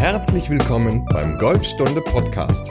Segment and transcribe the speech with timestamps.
[0.00, 2.66] Herzlich willkommen beim Golfstunde Podcast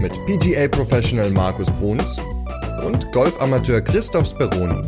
[0.00, 2.20] mit PGA Professional Markus Bruns
[2.84, 4.82] und Golfamateur Christoph Speroni.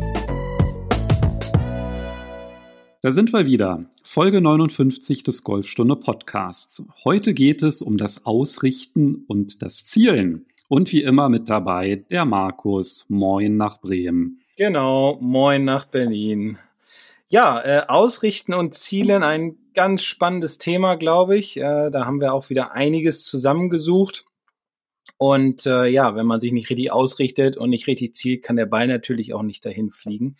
[3.01, 3.85] Da sind wir wieder.
[4.03, 6.83] Folge 59 des Golfstunde Podcasts.
[7.05, 10.47] Heute geht es um das Ausrichten und das Zielen.
[10.67, 13.05] Und wie immer mit dabei der Markus.
[13.07, 14.41] Moin nach Bremen.
[14.57, 16.57] Genau, moin nach Berlin.
[17.29, 21.55] Ja, äh, Ausrichten und Zielen, ein ganz spannendes Thema, glaube ich.
[21.55, 24.25] Äh, da haben wir auch wieder einiges zusammengesucht.
[25.17, 28.65] Und äh, ja, wenn man sich nicht richtig ausrichtet und nicht richtig zielt, kann der
[28.65, 30.35] Ball natürlich auch nicht dahin fliegen.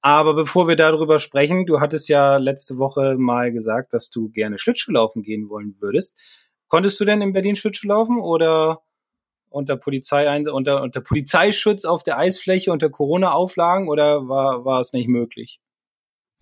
[0.00, 4.58] Aber bevor wir darüber sprechen, du hattest ja letzte Woche mal gesagt, dass du gerne
[4.58, 6.18] Schlittschuhlaufen gehen wollen würdest.
[6.66, 8.82] Konntest du denn in Berlin Schlittschuhlaufen oder
[9.50, 15.08] unter Polizei unter, unter Polizeischutz auf der Eisfläche unter Corona-Auflagen oder war, war es nicht
[15.08, 15.60] möglich?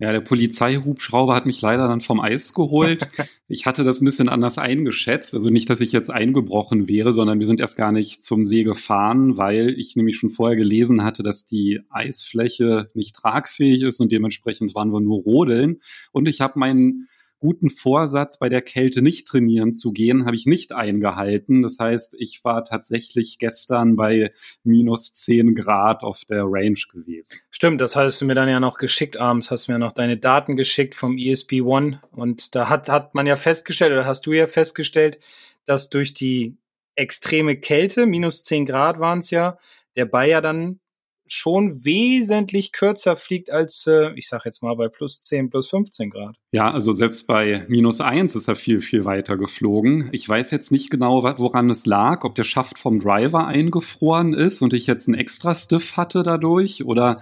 [0.01, 3.09] Ja, der Polizeihubschrauber hat mich leider dann vom Eis geholt.
[3.49, 5.35] ich hatte das ein bisschen anders eingeschätzt.
[5.35, 8.63] Also nicht, dass ich jetzt eingebrochen wäre, sondern wir sind erst gar nicht zum See
[8.63, 14.09] gefahren, weil ich nämlich schon vorher gelesen hatte, dass die Eisfläche nicht tragfähig ist und
[14.13, 15.81] dementsprechend waren wir nur rodeln.
[16.13, 17.09] Und ich habe meinen
[17.39, 21.61] guten Vorsatz, bei der Kälte nicht trainieren zu gehen, habe ich nicht eingehalten.
[21.61, 24.31] Das heißt, ich war tatsächlich gestern bei
[24.63, 27.37] minus 10 Grad auf der Range gewesen.
[27.49, 30.55] Stimmt, das hast du mir dann ja noch geschickt abends, hast mir noch deine Daten
[30.55, 34.47] geschickt vom ESP One und da hat, hat man ja festgestellt, oder hast du ja
[34.47, 35.19] festgestellt,
[35.65, 36.57] dass durch die
[36.95, 39.57] extreme Kälte, minus 10 Grad waren es ja,
[39.95, 40.79] der ja dann
[41.33, 46.09] schon wesentlich kürzer fliegt als, äh, ich sag jetzt mal, bei plus 10, plus 15
[46.09, 46.35] Grad.
[46.51, 50.09] Ja, also selbst bei minus 1 ist er viel, viel weiter geflogen.
[50.11, 54.61] Ich weiß jetzt nicht genau, woran es lag, ob der Schaft vom Driver eingefroren ist
[54.61, 57.19] und ich jetzt einen extra Stiff hatte dadurch oder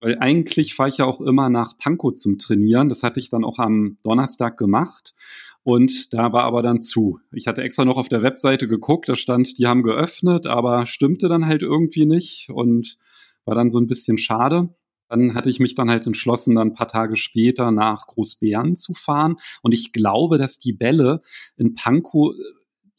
[0.00, 2.88] weil eigentlich fahre ich ja auch immer nach Pankow zum Trainieren.
[2.88, 5.14] Das hatte ich dann auch am Donnerstag gemacht.
[5.62, 7.20] Und da war aber dann zu.
[7.32, 11.28] Ich hatte extra noch auf der Webseite geguckt, da stand, die haben geöffnet, aber stimmte
[11.28, 12.48] dann halt irgendwie nicht.
[12.50, 12.96] Und
[13.44, 14.74] war dann so ein bisschen schade.
[15.08, 18.94] Dann hatte ich mich dann halt entschlossen, dann ein paar Tage später nach Großbären zu
[18.94, 19.36] fahren.
[19.62, 21.20] Und ich glaube, dass die Bälle
[21.56, 22.32] in Pankow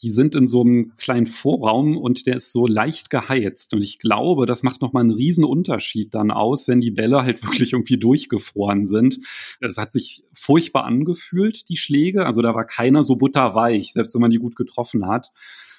[0.01, 3.73] die sind in so einem kleinen Vorraum und der ist so leicht geheizt.
[3.73, 7.43] Und ich glaube, das macht nochmal einen riesen Unterschied dann aus, wenn die Bälle halt
[7.43, 9.19] wirklich irgendwie durchgefroren sind.
[9.59, 12.25] Es hat sich furchtbar angefühlt, die Schläge.
[12.25, 15.31] Also da war keiner so butterweich, selbst wenn man die gut getroffen hat.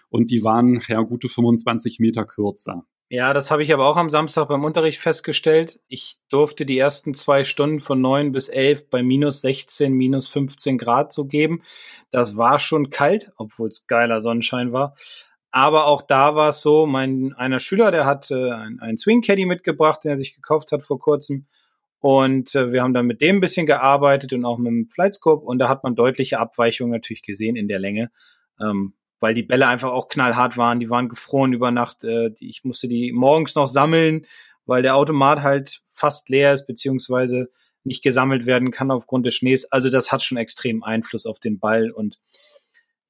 [0.08, 2.84] Und die waren ja gute 25 Meter kürzer.
[3.14, 5.78] Ja, das habe ich aber auch am Samstag beim Unterricht festgestellt.
[5.86, 10.78] Ich durfte die ersten zwei Stunden von neun bis elf bei minus 16, minus 15
[10.78, 11.62] Grad so geben.
[12.10, 14.94] Das war schon kalt, obwohl es geiler Sonnenschein war.
[15.50, 19.20] Aber auch da war es so, mein einer Schüler, der hat äh, ein, ein Swing
[19.20, 21.44] Caddy mitgebracht, den er sich gekauft hat vor kurzem.
[21.98, 25.44] Und äh, wir haben dann mit dem ein bisschen gearbeitet und auch mit dem Flightscope.
[25.44, 28.10] Und da hat man deutliche Abweichungen natürlich gesehen in der Länge.
[28.58, 30.80] Ähm, weil die Bälle einfach auch knallhart waren.
[30.80, 32.04] Die waren gefroren über Nacht.
[32.04, 34.26] Äh, ich musste die morgens noch sammeln,
[34.66, 37.50] weil der Automat halt fast leer ist, beziehungsweise
[37.84, 39.64] nicht gesammelt werden kann aufgrund des Schnees.
[39.70, 42.18] Also das hat schon extrem Einfluss auf den Ball und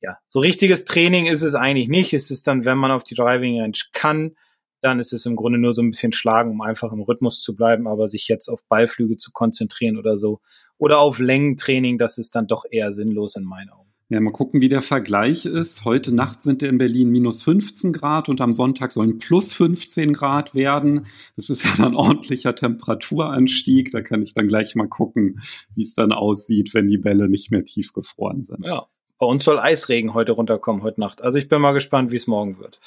[0.01, 2.13] ja, so richtiges Training ist es eigentlich nicht.
[2.13, 4.35] Es ist dann, wenn man auf die Driving Range kann,
[4.81, 7.55] dann ist es im Grunde nur so ein bisschen Schlagen, um einfach im Rhythmus zu
[7.55, 10.41] bleiben, aber sich jetzt auf Ballflüge zu konzentrieren oder so
[10.77, 13.82] oder auf Längentraining, das ist dann doch eher sinnlos in meinen Augen.
[14.13, 15.87] Ja, mal gucken, wie der Vergleich ist.
[15.87, 20.55] Heute Nacht sind in Berlin minus 15 Grad und am Sonntag sollen plus 15 Grad
[20.55, 21.07] werden.
[21.35, 23.91] Das ist ja dann ordentlicher Temperaturanstieg.
[23.91, 25.41] Da kann ich dann gleich mal gucken,
[25.75, 28.67] wie es dann aussieht, wenn die Bälle nicht mehr tief gefroren sind.
[28.67, 28.87] Ja,
[29.17, 31.23] bei uns soll Eisregen heute runterkommen, heute Nacht.
[31.23, 32.81] Also ich bin mal gespannt, wie es morgen wird.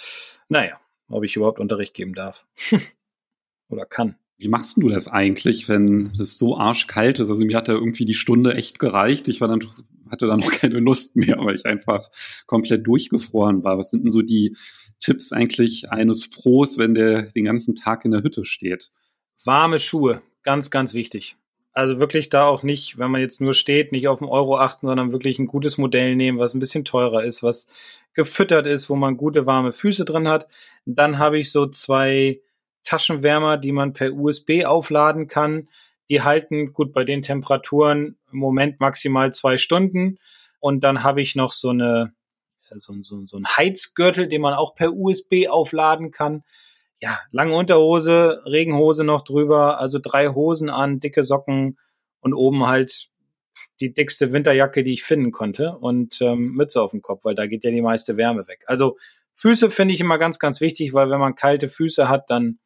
[0.47, 2.45] Naja, ob ich überhaupt Unterricht geben darf.
[3.69, 4.15] Oder kann.
[4.37, 7.31] Wie machst du das eigentlich, wenn es so arschkalt ist?
[7.31, 9.27] Also mir hat da irgendwie die Stunde echt gereicht.
[9.27, 9.65] Ich war dann
[10.09, 12.09] hatte dann noch keine Lust mehr, weil ich einfach
[12.45, 13.77] komplett durchgefroren war.
[13.77, 14.55] Was sind denn so die
[14.99, 18.91] Tipps eigentlich eines Pros, wenn der den ganzen Tag in der Hütte steht?
[19.43, 21.35] Warme Schuhe, ganz, ganz wichtig.
[21.73, 24.87] Also wirklich da auch nicht, wenn man jetzt nur steht, nicht auf den Euro achten,
[24.87, 27.67] sondern wirklich ein gutes Modell nehmen, was ein bisschen teurer ist, was
[28.13, 30.47] gefüttert ist, wo man gute warme Füße drin hat.
[30.85, 32.39] Dann habe ich so zwei
[32.85, 35.67] Taschenwärmer, die man per USB aufladen kann
[36.09, 40.17] die halten gut bei den Temperaturen im Moment maximal zwei Stunden.
[40.59, 42.13] Und dann habe ich noch so eine
[42.69, 46.43] äh, so, so, so ein Heizgürtel, den man auch per USB aufladen kann.
[47.01, 51.77] Ja, lange Unterhose, Regenhose noch drüber, also drei Hosen an, dicke Socken
[52.21, 53.09] und oben halt
[53.79, 57.47] die dickste Winterjacke, die ich finden konnte und ähm, Mütze auf dem Kopf, weil da
[57.47, 58.63] geht ja die meiste Wärme weg.
[58.67, 58.97] Also
[59.33, 62.59] Füße finde ich immer ganz, ganz wichtig, weil wenn man kalte Füße hat, dann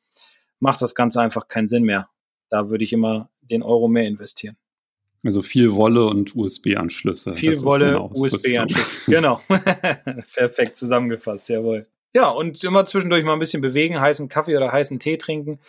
[0.59, 2.09] macht das Ganze einfach keinen Sinn mehr.
[2.49, 4.57] Da würde ich immer den Euro mehr investieren.
[5.23, 7.33] Also viel Wolle und USB-Anschlüsse.
[7.33, 9.11] Viel Wolle, USB-Anschlüsse.
[9.11, 9.41] genau.
[10.35, 11.87] Perfekt zusammengefasst, jawohl.
[12.13, 15.59] Ja, und immer zwischendurch mal ein bisschen bewegen, heißen Kaffee oder heißen Tee trinken.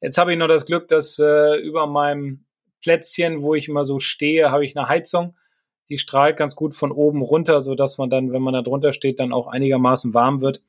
[0.00, 2.44] Jetzt habe ich noch das Glück, dass äh, über meinem
[2.82, 5.36] Plätzchen, wo ich immer so stehe, habe ich eine Heizung.
[5.88, 8.92] Die strahlt ganz gut von oben runter, so dass man dann, wenn man da drunter
[8.92, 10.62] steht, dann auch einigermaßen warm wird.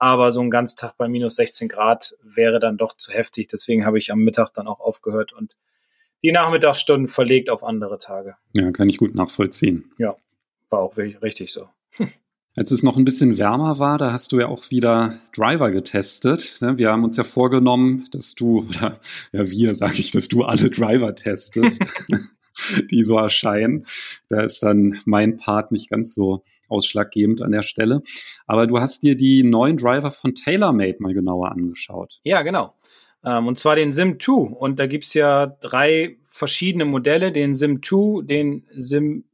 [0.00, 3.48] Aber so ein Ganztag bei minus 16 Grad wäre dann doch zu heftig.
[3.48, 5.56] Deswegen habe ich am Mittag dann auch aufgehört und
[6.22, 8.36] die Nachmittagsstunden verlegt auf andere Tage.
[8.54, 9.92] Ja, kann ich gut nachvollziehen.
[9.98, 10.16] Ja,
[10.70, 11.68] war auch richtig so.
[12.56, 16.58] Als es noch ein bisschen wärmer war, da hast du ja auch wieder Driver getestet.
[16.60, 16.78] Ne?
[16.78, 19.00] Wir haben uns ja vorgenommen, dass du, oder
[19.32, 21.80] ja wir, sage ich, dass du alle Driver testest,
[22.90, 23.86] die so erscheinen.
[24.30, 28.02] Da ist dann mein Part nicht ganz so ausschlaggebend an der Stelle.
[28.46, 32.20] Aber du hast dir die neuen Driver von TaylorMade mal genauer angeschaut.
[32.22, 32.74] Ja, genau.
[33.24, 34.32] Ähm, und zwar den Sim 2.
[34.32, 39.24] Und da gibt's ja drei verschiedene Modelle, den Sim 2, den Sim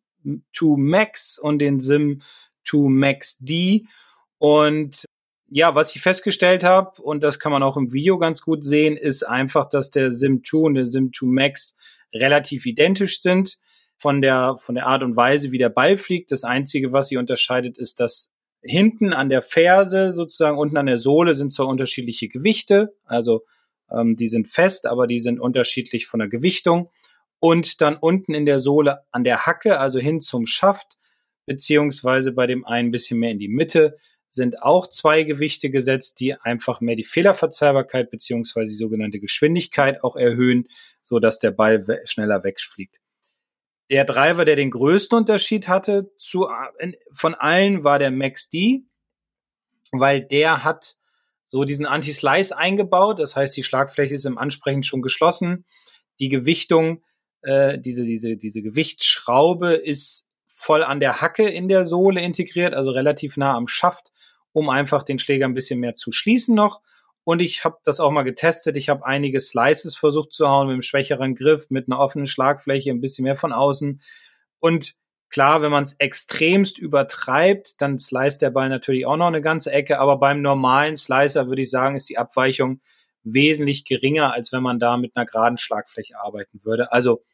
[0.54, 2.22] 2 Max und den Sim
[2.64, 3.84] 2 Max D.
[4.38, 5.04] Und
[5.48, 8.96] ja, was ich festgestellt habe, und das kann man auch im Video ganz gut sehen,
[8.96, 11.76] ist einfach, dass der Sim 2 und der Sim 2 Max
[12.12, 13.58] relativ identisch sind
[13.98, 16.32] von der, von der Art und Weise, wie der Ball fliegt.
[16.32, 18.32] Das Einzige, was sie unterscheidet, ist, dass
[18.62, 23.42] hinten an der Ferse, sozusagen unten an der Sohle, sind zwar unterschiedliche Gewichte, also
[23.90, 26.90] ähm, die sind fest, aber die sind unterschiedlich von der Gewichtung.
[27.38, 30.96] Und dann unten in der Sohle an der Hacke, also hin zum Schaft,
[31.44, 33.98] beziehungsweise bei dem einen bisschen mehr in die Mitte,
[34.28, 40.16] sind auch zwei Gewichte gesetzt, die einfach mehr die Fehlerverzeihbarkeit beziehungsweise die sogenannte Geschwindigkeit auch
[40.16, 40.68] erhöhen,
[41.02, 42.98] so dass der Ball schneller wegfliegt.
[43.90, 46.48] Der Driver, der den größten Unterschied hatte zu,
[47.12, 48.82] von allen, war der Max D,
[49.92, 50.96] weil der hat
[51.46, 53.20] so diesen Anti-Slice eingebaut.
[53.20, 55.64] Das heißt, die Schlagfläche ist im Ansprechen schon geschlossen.
[56.18, 57.04] Die Gewichtung,
[57.42, 62.90] äh, diese, diese, diese Gewichtsschraube ist voll an der Hacke in der Sohle integriert, also
[62.90, 64.12] relativ nah am Schaft,
[64.52, 66.80] um einfach den Schläger ein bisschen mehr zu schließen noch.
[67.26, 68.76] Und ich habe das auch mal getestet.
[68.76, 72.90] Ich habe einige Slices versucht zu hauen mit einem schwächeren Griff, mit einer offenen Schlagfläche,
[72.90, 74.00] ein bisschen mehr von außen.
[74.60, 74.94] Und
[75.28, 79.72] klar, wenn man es extremst übertreibt, dann slice der Ball natürlich auch noch eine ganze
[79.72, 79.98] Ecke.
[79.98, 82.80] Aber beim normalen Slicer würde ich sagen, ist die Abweichung
[83.24, 86.92] wesentlich geringer, als wenn man da mit einer geraden Schlagfläche arbeiten würde.
[86.92, 87.24] Also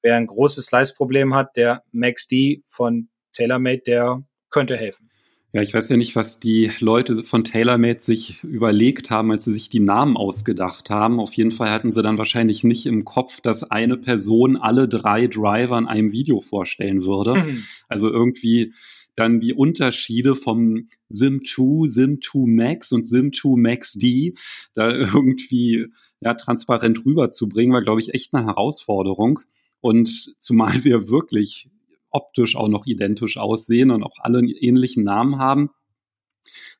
[0.00, 5.10] wer ein großes Slice-Problem hat, der Max D von TaylorMade, der könnte helfen.
[5.54, 9.52] Ja, ich weiß ja nicht, was die Leute von TaylorMade sich überlegt haben, als sie
[9.52, 11.20] sich die Namen ausgedacht haben.
[11.20, 15.28] Auf jeden Fall hatten sie dann wahrscheinlich nicht im Kopf, dass eine Person alle drei
[15.28, 17.36] Driver in einem Video vorstellen würde.
[17.36, 17.62] Mhm.
[17.88, 18.74] Also irgendwie
[19.14, 24.34] dann die Unterschiede vom Sim 2, Sim 2 Max und Sim 2 Max D
[24.74, 25.86] da irgendwie
[26.20, 29.38] ja, transparent rüberzubringen, war, glaube ich, echt eine Herausforderung.
[29.80, 31.70] Und zumal sie ja wirklich
[32.14, 35.70] optisch auch noch identisch aussehen und auch alle einen ähnlichen Namen haben,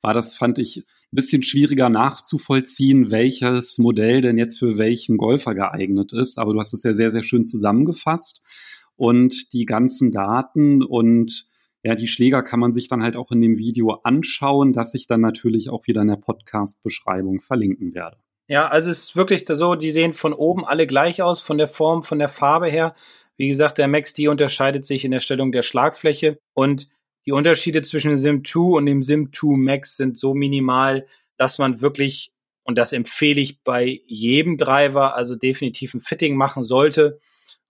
[0.00, 5.54] war das, fand ich, ein bisschen schwieriger nachzuvollziehen, welches Modell denn jetzt für welchen Golfer
[5.54, 6.38] geeignet ist.
[6.38, 8.42] Aber du hast es ja sehr, sehr schön zusammengefasst.
[8.96, 11.46] Und die ganzen Daten und
[11.82, 15.06] ja, die Schläger kann man sich dann halt auch in dem Video anschauen, das ich
[15.06, 18.16] dann natürlich auch wieder in der Podcast-Beschreibung verlinken werde.
[18.46, 21.68] Ja, also es ist wirklich so, die sehen von oben alle gleich aus, von der
[21.68, 22.94] Form, von der Farbe her.
[23.36, 26.88] Wie gesagt, der Max D unterscheidet sich in der Stellung der Schlagfläche und
[27.26, 31.58] die Unterschiede zwischen dem Sim 2 und dem Sim 2 Max sind so minimal, dass
[31.58, 37.18] man wirklich, und das empfehle ich bei jedem Driver, also definitiv ein Fitting machen sollte,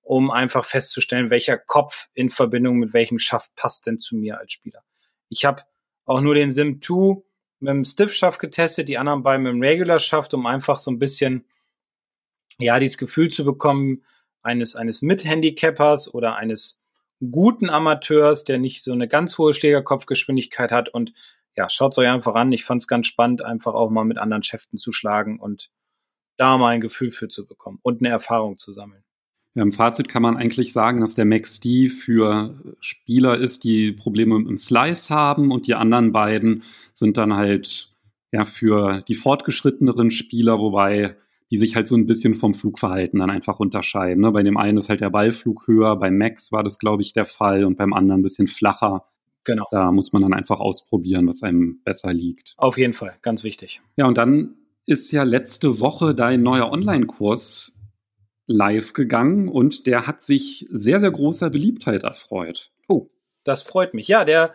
[0.02, 4.52] um einfach festzustellen, welcher Kopf in Verbindung mit welchem Schaft passt denn zu mir als
[4.52, 4.82] Spieler.
[5.30, 5.62] Ich habe
[6.04, 7.22] auch nur den Sim 2
[7.60, 11.46] mit dem Stiff-Schaft getestet, die anderen beiden mit dem Regular-Schaft, um einfach so ein bisschen,
[12.58, 14.04] ja, dieses Gefühl zu bekommen,
[14.44, 16.80] eines, eines Mit-Handicappers oder eines
[17.30, 20.88] guten Amateurs, der nicht so eine ganz hohe Schlägerkopfgeschwindigkeit hat.
[20.88, 21.12] Und
[21.56, 22.52] ja, schaut euch einfach an.
[22.52, 25.70] Ich fand es ganz spannend, einfach auch mal mit anderen Schäften zu schlagen und
[26.36, 29.04] da mal ein Gefühl für zu bekommen und eine Erfahrung zu sammeln.
[29.54, 33.92] Ja, Im Fazit kann man eigentlich sagen, dass der Max D für Spieler ist, die
[33.92, 37.92] Probleme dem Slice haben und die anderen beiden sind dann halt
[38.32, 41.16] ja für die fortgeschritteneren Spieler, wobei
[41.54, 44.22] die sich halt so ein bisschen vom Flugverhalten dann einfach unterscheiden.
[44.22, 44.32] Ne?
[44.32, 47.26] Bei dem einen ist halt der Ballflug höher, beim Max war das, glaube ich, der
[47.26, 49.04] Fall und beim anderen ein bisschen flacher.
[49.44, 49.62] Genau.
[49.70, 52.54] Da muss man dann einfach ausprobieren, was einem besser liegt.
[52.56, 53.80] Auf jeden Fall, ganz wichtig.
[53.94, 57.78] Ja, und dann ist ja letzte Woche dein neuer Online-Kurs
[58.48, 62.72] live gegangen und der hat sich sehr, sehr großer Beliebtheit erfreut.
[62.88, 63.10] Oh,
[63.44, 64.08] das freut mich.
[64.08, 64.54] Ja, der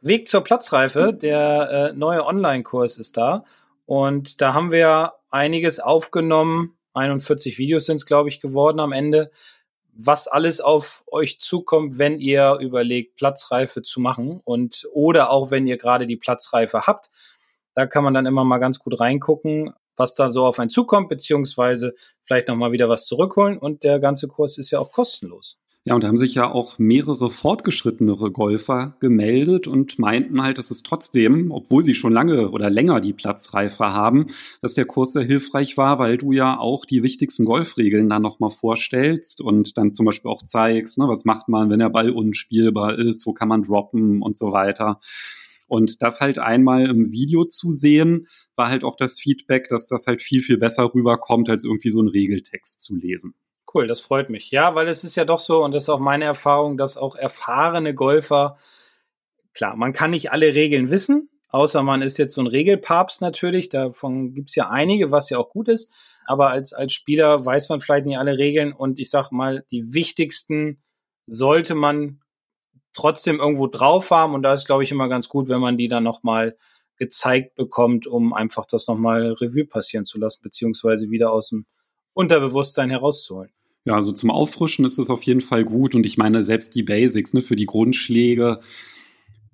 [0.00, 3.44] Weg zur Platzreife, der äh, neue Online-Kurs ist da.
[3.88, 6.76] Und da haben wir einiges aufgenommen.
[6.92, 9.30] 41 Videos sind es, glaube ich, geworden am Ende.
[10.00, 15.66] was alles auf euch zukommt, wenn ihr überlegt, Platzreife zu machen und oder auch wenn
[15.66, 17.10] ihr gerade die Platzreife habt.
[17.74, 21.08] Da kann man dann immer mal ganz gut reingucken, was da so auf einen zukommt,
[21.08, 23.58] beziehungsweise vielleicht nochmal wieder was zurückholen.
[23.58, 25.58] Und der ganze Kurs ist ja auch kostenlos.
[25.88, 30.70] Ja, und da haben sich ja auch mehrere fortgeschrittenere Golfer gemeldet und meinten halt, dass
[30.70, 34.26] es trotzdem, obwohl sie schon lange oder länger die Platzreife haben,
[34.60, 38.50] dass der Kurs sehr hilfreich war, weil du ja auch die wichtigsten Golfregeln dann nochmal
[38.50, 42.98] vorstellst und dann zum Beispiel auch zeigst, ne, was macht man, wenn der Ball unspielbar
[42.98, 45.00] ist, wo kann man droppen und so weiter.
[45.68, 48.26] Und das halt einmal im Video zu sehen,
[48.56, 52.00] war halt auch das Feedback, dass das halt viel, viel besser rüberkommt, als irgendwie so
[52.00, 53.32] einen Regeltext zu lesen.
[53.72, 54.50] Cool, das freut mich.
[54.50, 57.16] Ja, weil es ist ja doch so, und das ist auch meine Erfahrung, dass auch
[57.16, 58.56] erfahrene Golfer,
[59.52, 63.68] klar, man kann nicht alle Regeln wissen, außer man ist jetzt so ein Regelpapst natürlich,
[63.68, 65.90] davon gibt's ja einige, was ja auch gut ist.
[66.24, 69.92] Aber als, als Spieler weiß man vielleicht nicht alle Regeln und ich sag mal, die
[69.92, 70.82] wichtigsten
[71.26, 72.20] sollte man
[72.94, 75.88] trotzdem irgendwo drauf haben und da ist, glaube ich, immer ganz gut, wenn man die
[75.88, 76.56] dann nochmal
[76.96, 81.66] gezeigt bekommt, um einfach das nochmal Revue passieren zu lassen, beziehungsweise wieder aus dem
[82.14, 83.52] Unterbewusstsein herauszuholen.
[83.84, 85.94] Ja, also zum Auffrischen ist es auf jeden Fall gut.
[85.94, 88.60] Und ich meine, selbst die Basics, ne, für die Grundschläge,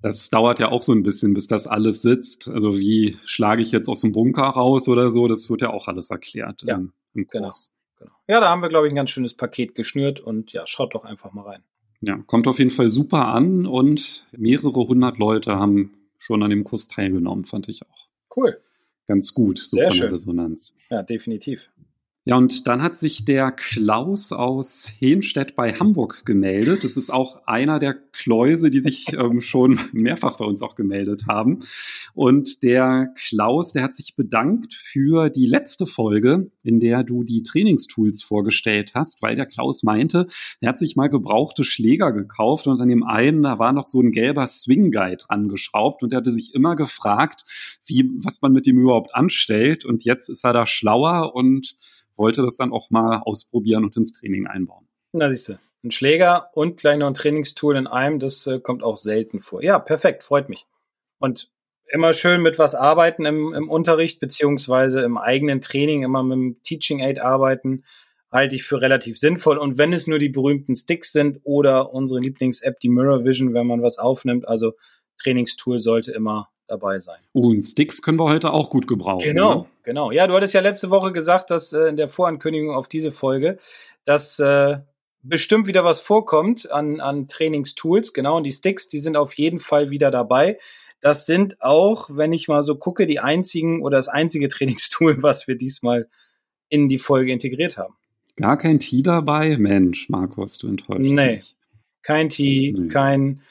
[0.01, 2.47] das dauert ja auch so ein bisschen, bis das alles sitzt.
[2.49, 5.87] Also wie schlage ich jetzt aus dem Bunker raus oder so, das wird ja auch
[5.87, 7.75] alles erklärt ja, im, im Kurs.
[7.97, 8.19] Genau, genau.
[8.27, 11.05] Ja, da haben wir, glaube ich, ein ganz schönes Paket geschnürt und ja, schaut doch
[11.05, 11.63] einfach mal rein.
[12.01, 16.63] Ja, kommt auf jeden Fall super an und mehrere hundert Leute haben schon an dem
[16.63, 18.07] Kurs teilgenommen, fand ich auch.
[18.35, 18.61] Cool.
[19.07, 20.75] Ganz gut, so Sehr von der Resonanz.
[20.89, 21.69] Ja, definitiv.
[22.27, 26.83] Ja, und dann hat sich der Klaus aus Hemstedt bei Hamburg gemeldet.
[26.83, 31.27] Das ist auch einer der Kläuse, die sich ähm, schon mehrfach bei uns auch gemeldet
[31.27, 31.59] haben.
[32.15, 37.43] Und der Klaus, der hat sich bedankt für die letzte Folge, in der du die
[37.43, 40.25] Trainingstools vorgestellt hast, weil der Klaus meinte,
[40.61, 44.01] er hat sich mal gebrauchte Schläger gekauft und an dem einen, da war noch so
[44.01, 47.43] ein gelber Swing Guide angeschraubt und er hatte sich immer gefragt,
[47.85, 49.85] wie, was man mit dem überhaupt anstellt.
[49.85, 51.75] Und jetzt ist er da schlauer und
[52.17, 54.87] wollte das dann auch mal ausprobieren und ins Training einbauen.
[55.11, 58.83] Na siehst du, ein Schläger und gleich noch ein Trainingstool in einem, das äh, kommt
[58.83, 59.63] auch selten vor.
[59.63, 60.65] Ja, perfekt, freut mich.
[61.19, 61.49] Und
[61.87, 66.63] immer schön mit was arbeiten im, im Unterricht, beziehungsweise im eigenen Training, immer mit dem
[66.63, 67.85] Teaching Aid arbeiten,
[68.31, 69.57] halte ich für relativ sinnvoll.
[69.57, 73.67] Und wenn es nur die berühmten Sticks sind oder unsere Lieblings-App, die Mirror Vision, wenn
[73.67, 74.73] man was aufnimmt, also
[75.21, 77.19] Trainingstool sollte immer dabei sein.
[77.33, 79.23] Und Sticks können wir heute auch gut gebrauchen.
[79.23, 79.65] Genau, ne?
[79.83, 80.11] genau.
[80.11, 83.57] Ja, du hattest ja letzte Woche gesagt, dass äh, in der Vorankündigung auf diese Folge,
[84.03, 84.77] dass äh,
[85.21, 88.13] bestimmt wieder was vorkommt an, an Trainingstools.
[88.13, 90.57] Genau, und die Sticks, die sind auf jeden Fall wieder dabei.
[91.01, 95.47] Das sind auch, wenn ich mal so gucke, die einzigen oder das einzige Trainingstool, was
[95.47, 96.09] wir diesmal
[96.69, 97.95] in die Folge integriert haben.
[98.37, 99.57] Gar kein Tee dabei?
[99.57, 101.55] Mensch, Markus, du enttäuschst Nee, mich.
[102.01, 102.87] kein Tee, nee.
[102.89, 103.41] kein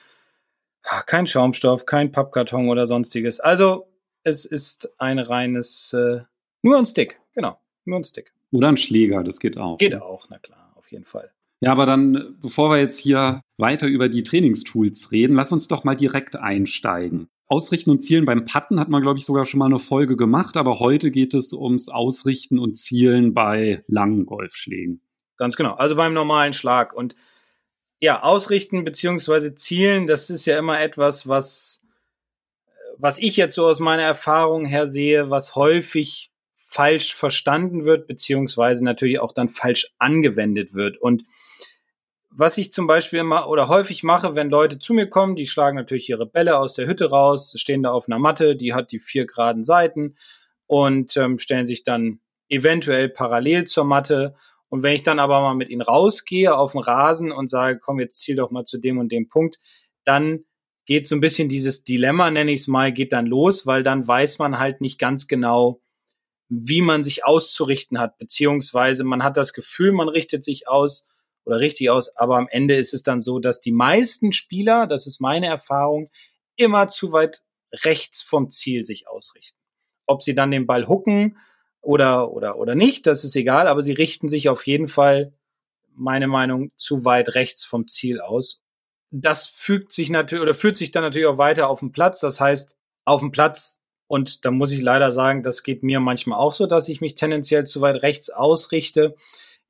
[0.85, 3.41] kein Schaumstoff, kein Pappkarton oder sonstiges.
[3.41, 3.87] Also
[4.23, 6.21] es ist ein reines, äh,
[6.62, 8.33] nur ein Stick, genau, nur ein Stick.
[8.53, 9.79] Oder ein Schläger, das geht auch.
[9.79, 10.05] Geht ne?
[10.05, 11.31] auch, na klar, auf jeden Fall.
[11.61, 15.85] Ja, aber dann, bevor wir jetzt hier weiter über die Trainingstools reden, lass uns doch
[15.85, 17.29] mal direkt einsteigen.
[17.47, 20.57] Ausrichten und Zielen beim Patten hat man, glaube ich, sogar schon mal eine Folge gemacht,
[20.57, 25.00] aber heute geht es ums Ausrichten und Zielen bei langen Golfschlägen.
[25.37, 26.95] Ganz genau, also beim normalen Schlag.
[26.95, 27.17] Und
[28.04, 31.80] ja, ausrichten beziehungsweise zielen, das ist ja immer etwas, was,
[32.99, 38.84] was ich jetzt so aus meiner Erfahrung her sehe, was häufig falsch verstanden wird, beziehungsweise
[38.84, 40.99] natürlich auch dann falsch angewendet wird.
[40.99, 41.25] Und
[42.28, 45.76] was ich zum Beispiel immer oder häufig mache, wenn Leute zu mir kommen, die schlagen
[45.78, 48.99] natürlich ihre Bälle aus der Hütte raus, stehen da auf einer Matte, die hat die
[48.99, 50.16] vier geraden Seiten
[50.66, 52.20] und ähm, stellen sich dann
[52.50, 54.34] eventuell parallel zur Matte
[54.75, 58.00] und wenn ich dann aber mal mit ihnen rausgehe auf den Rasen und sage, komm,
[58.00, 59.61] jetzt ziel doch mal zu dem und dem Punkt,
[60.02, 60.47] dann
[60.85, 64.09] geht so ein bisschen dieses Dilemma, nenne ich es mal, geht dann los, weil dann
[64.09, 65.81] weiß man halt nicht ganz genau,
[66.49, 71.07] wie man sich auszurichten hat, beziehungsweise man hat das Gefühl, man richtet sich aus
[71.45, 75.07] oder richtig aus, aber am Ende ist es dann so, dass die meisten Spieler, das
[75.07, 76.09] ist meine Erfahrung,
[76.57, 77.43] immer zu weit
[77.85, 79.61] rechts vom Ziel sich ausrichten.
[80.07, 81.38] Ob sie dann den Ball hucken
[81.85, 85.33] oder, oder, oder nicht, das ist egal, aber sie richten sich auf jeden Fall,
[85.95, 88.61] meine Meinung, zu weit rechts vom Ziel aus.
[89.11, 92.21] Das fügt sich natürlich oder führt sich dann natürlich auch weiter auf dem Platz.
[92.21, 96.38] Das heißt, auf dem Platz, und da muss ich leider sagen, das geht mir manchmal
[96.38, 99.14] auch so, dass ich mich tendenziell zu weit rechts ausrichte,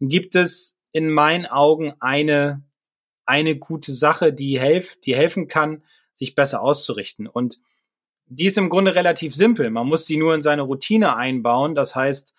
[0.00, 2.62] gibt es in meinen Augen eine,
[3.26, 7.26] eine gute Sache, die, helf, die helfen kann, sich besser auszurichten.
[7.26, 7.58] Und
[8.26, 9.70] die ist im Grunde relativ simpel.
[9.70, 11.74] Man muss sie nur in seine Routine einbauen.
[11.74, 12.34] Das heißt,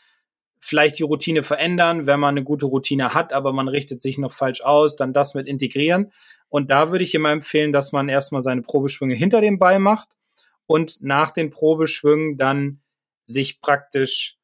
[0.59, 4.31] vielleicht die Routine verändern, wenn man eine gute Routine hat, aber man richtet sich noch
[4.31, 6.11] falsch aus, dann das mit integrieren.
[6.49, 10.17] Und da würde ich immer empfehlen, dass man erstmal seine Probeschwünge hinter dem Ball macht
[10.65, 12.81] und nach den Probeschwüngen dann
[13.23, 14.37] sich praktisch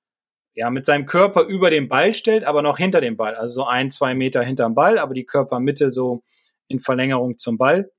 [0.53, 3.65] ja mit seinem Körper über den Ball stellt, aber noch hinter dem Ball, also so
[3.65, 6.23] ein, zwei Meter hinterm Ball, aber die Körpermitte so
[6.67, 7.91] in Verlängerung zum Ball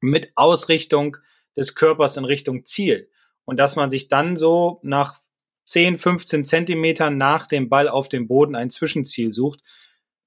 [0.00, 1.16] mit Ausrichtung
[1.56, 3.10] des Körpers in Richtung Ziel.
[3.44, 5.18] Und dass man sich dann so nach
[5.66, 9.60] 10, 15 Zentimetern nach dem Ball auf dem Boden ein Zwischenziel sucht.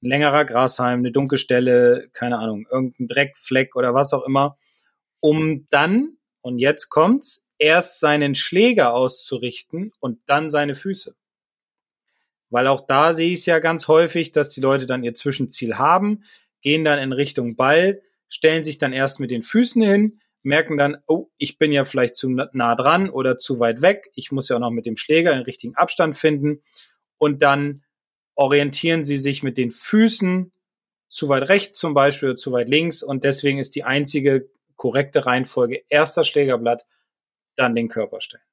[0.01, 4.57] Ein längerer Grashalm, eine dunkle Stelle, keine Ahnung, irgendein Dreckfleck oder was auch immer,
[5.19, 11.15] um dann, und jetzt kommt's, erst seinen Schläger auszurichten und dann seine Füße.
[12.49, 15.77] Weil auch da sehe ich es ja ganz häufig, dass die Leute dann ihr Zwischenziel
[15.77, 16.23] haben,
[16.61, 20.97] gehen dann in Richtung Ball, stellen sich dann erst mit den Füßen hin, merken dann,
[21.07, 24.09] oh, ich bin ja vielleicht zu nah dran oder zu weit weg.
[24.13, 26.63] Ich muss ja auch noch mit dem Schläger den richtigen Abstand finden.
[27.17, 27.83] Und dann
[28.35, 30.51] orientieren sie sich mit den Füßen
[31.09, 33.03] zu weit rechts zum Beispiel oder zu weit links.
[33.03, 36.85] Und deswegen ist die einzige korrekte Reihenfolge erster Schlägerblatt,
[37.55, 38.43] dann den Körper stellen.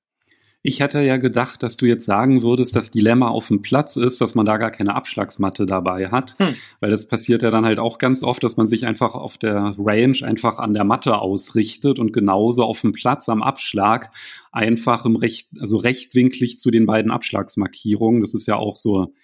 [0.68, 4.20] Ich hätte ja gedacht, dass du jetzt sagen würdest, das Dilemma auf dem Platz ist,
[4.20, 6.34] dass man da gar keine Abschlagsmatte dabei hat.
[6.38, 6.56] Hm.
[6.80, 9.76] Weil das passiert ja dann halt auch ganz oft, dass man sich einfach auf der
[9.78, 14.10] Range einfach an der Matte ausrichtet und genauso auf dem Platz am Abschlag
[14.50, 18.20] einfach im recht, also rechtwinklig zu den beiden Abschlagsmarkierungen.
[18.20, 19.14] Das ist ja auch so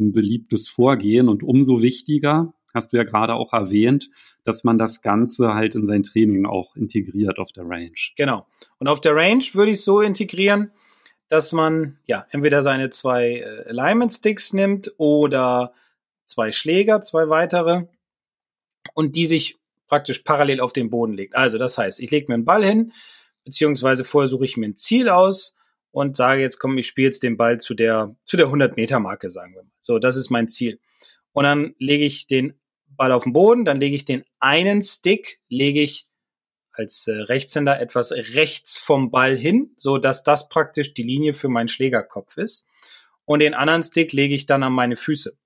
[0.00, 4.10] ein beliebtes Vorgehen und umso wichtiger, hast du ja gerade auch erwähnt,
[4.42, 7.92] dass man das Ganze halt in sein Training auch integriert auf der Range.
[8.16, 8.46] Genau.
[8.80, 10.72] Und auf der Range würde ich so integrieren,
[11.28, 15.72] dass man ja entweder seine zwei äh, Alignment Sticks nimmt oder
[16.24, 17.84] zwei Schläger, zwei weitere
[18.94, 19.56] und die sich
[19.86, 21.34] praktisch parallel auf den Boden legt.
[21.34, 22.92] Also das heißt, ich lege mir einen Ball hin,
[23.44, 25.54] beziehungsweise vorher suche ich mir ein Ziel aus
[25.90, 29.00] und sage jetzt, komm, ich spiele jetzt den Ball zu der zu der 100 Meter
[29.00, 29.72] Marke, sagen wir mal.
[29.80, 30.78] So, das ist mein Ziel.
[31.32, 35.40] Und dann lege ich den Ball auf den Boden, dann lege ich den einen Stick,
[35.48, 36.07] lege ich
[36.78, 41.48] als äh, Rechtshänder etwas rechts vom Ball hin, so dass das praktisch die Linie für
[41.48, 42.66] meinen Schlägerkopf ist.
[43.24, 45.36] Und den anderen Stick lege ich dann an meine Füße.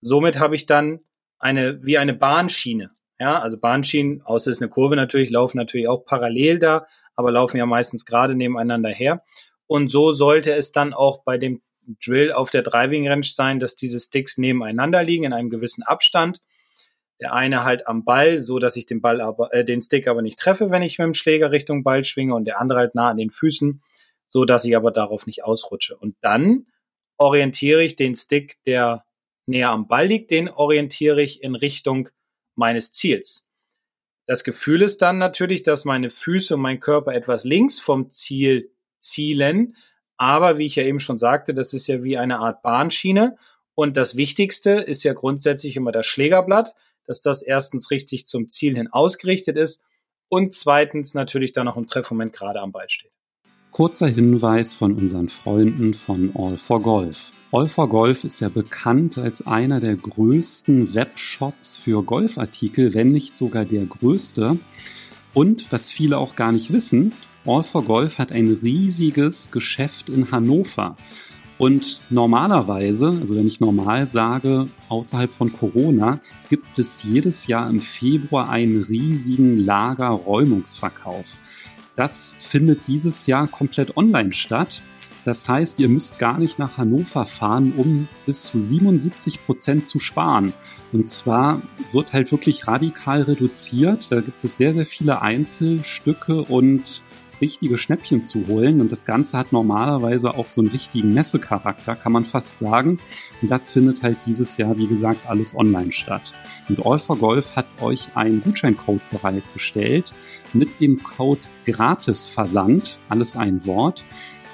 [0.00, 1.00] Somit habe ich dann
[1.38, 2.90] eine, wie eine Bahnschiene.
[3.18, 7.32] Ja, also Bahnschienen, außer es ist eine Kurve natürlich, laufen natürlich auch parallel da, aber
[7.32, 9.24] laufen ja meistens gerade nebeneinander her.
[9.66, 11.62] Und so sollte es dann auch bei dem
[12.04, 16.40] Drill auf der Driving Range sein, dass diese Sticks nebeneinander liegen in einem gewissen Abstand
[17.20, 20.22] der eine halt am Ball, so dass ich den Ball aber, äh, den Stick aber
[20.22, 23.08] nicht treffe, wenn ich mit dem Schläger Richtung Ball schwinge und der andere halt nah
[23.08, 23.82] an den Füßen,
[24.26, 25.96] so dass ich aber darauf nicht ausrutsche.
[25.96, 26.66] Und dann
[27.16, 29.04] orientiere ich den Stick, der
[29.46, 32.08] näher am Ball liegt, den orientiere ich in Richtung
[32.54, 33.46] meines Ziels.
[34.26, 38.72] Das Gefühl ist dann natürlich, dass meine Füße und mein Körper etwas links vom Ziel
[38.98, 39.76] zielen.
[40.16, 43.36] Aber wie ich ja eben schon sagte, das ist ja wie eine Art Bahnschiene.
[43.74, 46.74] Und das Wichtigste ist ja grundsätzlich immer das Schlägerblatt
[47.06, 49.82] dass das erstens richtig zum Ziel hin ausgerichtet ist
[50.28, 53.12] und zweitens natürlich dann noch im Treffmoment gerade am Ball steht.
[53.70, 57.30] Kurzer Hinweis von unseren Freunden von All for Golf.
[57.52, 63.36] All for Golf ist ja bekannt als einer der größten Webshops für Golfartikel, wenn nicht
[63.36, 64.58] sogar der größte.
[65.34, 67.12] Und was viele auch gar nicht wissen,
[67.44, 70.96] All for Golf hat ein riesiges Geschäft in Hannover.
[71.58, 77.80] Und normalerweise, also wenn ich normal sage, außerhalb von Corona, gibt es jedes Jahr im
[77.80, 81.24] Februar einen riesigen Lagerräumungsverkauf.
[81.96, 84.82] Das findet dieses Jahr komplett online statt.
[85.24, 89.98] Das heißt, ihr müsst gar nicht nach Hannover fahren, um bis zu 77 Prozent zu
[89.98, 90.52] sparen.
[90.92, 94.12] Und zwar wird halt wirklich radikal reduziert.
[94.12, 97.02] Da gibt es sehr, sehr viele Einzelstücke und
[97.40, 98.80] richtige Schnäppchen zu holen.
[98.80, 102.98] Und das Ganze hat normalerweise auch so einen richtigen Messecharakter, kann man fast sagen.
[103.42, 106.32] Und das findet halt dieses Jahr, wie gesagt, alles online statt.
[106.68, 110.12] Und All for Golf hat euch einen Gutscheincode bereitgestellt.
[110.52, 114.04] Mit dem Code Gratisversand, alles ein Wort,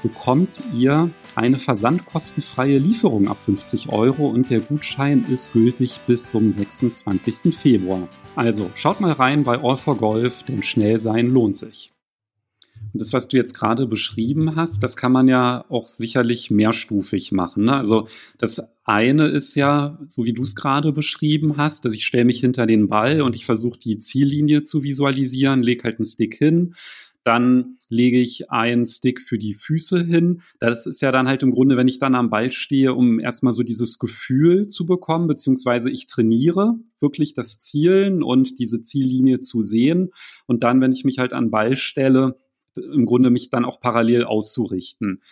[0.02, 6.50] bekommt ihr eine versandkostenfreie Lieferung ab 50 Euro und der Gutschein ist gültig bis zum
[6.50, 7.56] 26.
[7.56, 8.08] Februar.
[8.36, 11.91] Also schaut mal rein bei All for Golf, denn schnell sein lohnt sich.
[12.92, 17.32] Und das, was du jetzt gerade beschrieben hast, das kann man ja auch sicherlich mehrstufig
[17.32, 17.64] machen.
[17.64, 17.76] Ne?
[17.76, 22.24] Also das eine ist ja, so wie du es gerade beschrieben hast, dass ich stelle
[22.24, 26.34] mich hinter den Ball und ich versuche die Ziellinie zu visualisieren, lege halt einen Stick
[26.34, 26.74] hin,
[27.24, 30.42] dann lege ich einen Stick für die Füße hin.
[30.58, 33.52] Das ist ja dann halt im Grunde, wenn ich dann am Ball stehe, um erstmal
[33.52, 39.62] so dieses Gefühl zu bekommen, beziehungsweise ich trainiere wirklich das Zielen und diese Ziellinie zu
[39.62, 40.10] sehen.
[40.46, 42.36] Und dann, wenn ich mich halt an Ball stelle,
[42.76, 45.22] im Grunde mich dann auch parallel auszurichten.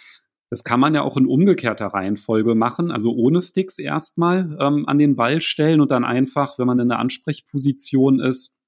[0.51, 4.99] Das kann man ja auch in umgekehrter Reihenfolge machen, also ohne Sticks erstmal ähm, an
[4.99, 8.61] den Ball stellen und dann einfach, wenn man in der Ansprechposition ist,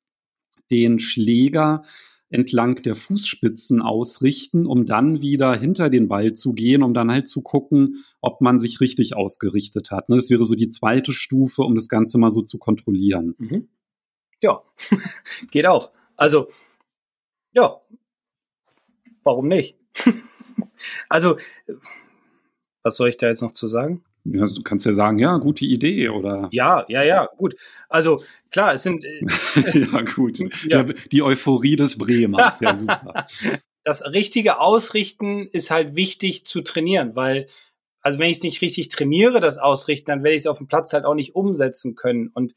[0.71, 1.83] den Schläger
[2.33, 7.29] entlang der Fußspitzen ausrichten, um dann wieder hinter den Ball zu gehen, um dann halt
[7.29, 10.09] zu gucken, ob man sich richtig ausgerichtet hat.
[10.09, 13.35] Ne, das wäre so die zweite Stufe, um das Ganze mal so zu kontrollieren.
[13.39, 13.69] Mhm.
[14.41, 14.63] Ja,
[15.51, 15.91] geht auch.
[16.17, 16.49] Also,
[17.53, 17.81] ja,
[19.25, 19.77] warum nicht?
[21.09, 21.37] also,
[22.83, 24.05] was soll ich da jetzt noch zu sagen?
[24.25, 26.49] Ja, du kannst ja sagen, ja, gute Idee oder.
[26.53, 27.57] Ja, ja, ja, gut.
[27.89, 29.05] Also klar, es sind.
[29.05, 29.21] Äh,
[29.81, 30.39] ja, gut.
[30.65, 30.85] Ja.
[30.85, 33.27] Die Euphorie des Bremers, ja, super.
[33.85, 37.49] Das richtige Ausrichten ist halt wichtig zu trainieren, weil,
[38.01, 40.69] also wenn ich es nicht richtig trainiere, das Ausrichten, dann werde ich es auf dem
[40.69, 42.29] Platz halt auch nicht umsetzen können.
[42.29, 42.55] Und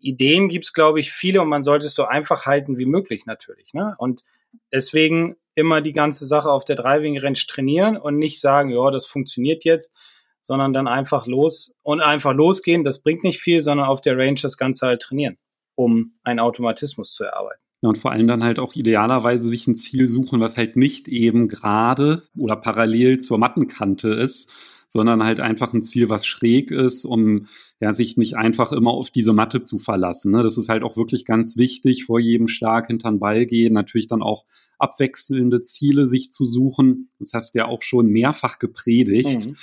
[0.00, 3.72] Ideen gibt's glaube ich, viele und man sollte es so einfach halten wie möglich natürlich.
[3.72, 3.94] Ne?
[3.98, 4.24] Und
[4.72, 9.06] deswegen immer die ganze Sache auf der Driving Range trainieren und nicht sagen, ja, das
[9.06, 9.92] funktioniert jetzt,
[10.40, 12.84] sondern dann einfach los und einfach losgehen.
[12.84, 15.36] Das bringt nicht viel, sondern auf der Range das Ganze halt trainieren,
[15.74, 17.60] um einen Automatismus zu erarbeiten.
[17.82, 21.06] Ja, und vor allem dann halt auch idealerweise sich ein Ziel suchen, was halt nicht
[21.06, 24.52] eben gerade oder parallel zur Mattenkante ist,
[24.88, 27.46] sondern halt einfach ein Ziel, was schräg ist, um
[27.80, 30.32] ja, sich nicht einfach immer auf diese Matte zu verlassen.
[30.32, 30.42] Ne?
[30.42, 34.08] Das ist halt auch wirklich ganz wichtig, vor jedem Schlag hinter den Ball gehen, natürlich
[34.08, 34.44] dann auch
[34.78, 37.10] abwechselnde Ziele sich zu suchen.
[37.18, 39.46] Das hast du ja auch schon mehrfach gepredigt.
[39.46, 39.56] Mhm.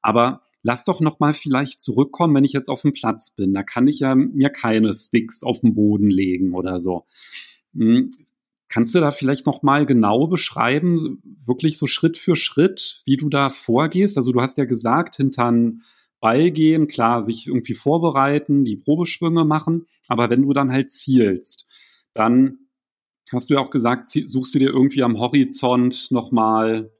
[0.00, 3.52] Aber lass doch noch mal vielleicht zurückkommen, wenn ich jetzt auf dem Platz bin.
[3.52, 7.04] Da kann ich ja mir keine Sticks auf den Boden legen oder so.
[8.70, 13.28] Kannst du da vielleicht noch mal genau beschreiben, wirklich so Schritt für Schritt, wie du
[13.28, 14.16] da vorgehst?
[14.16, 15.82] Also du hast ja gesagt, hintern
[16.20, 21.66] Ball gehen, klar, sich irgendwie vorbereiten, die Probeschwünge machen, aber wenn du dann halt zielst,
[22.14, 22.58] dann
[23.32, 26.92] hast du ja auch gesagt, suchst du dir irgendwie am Horizont nochmal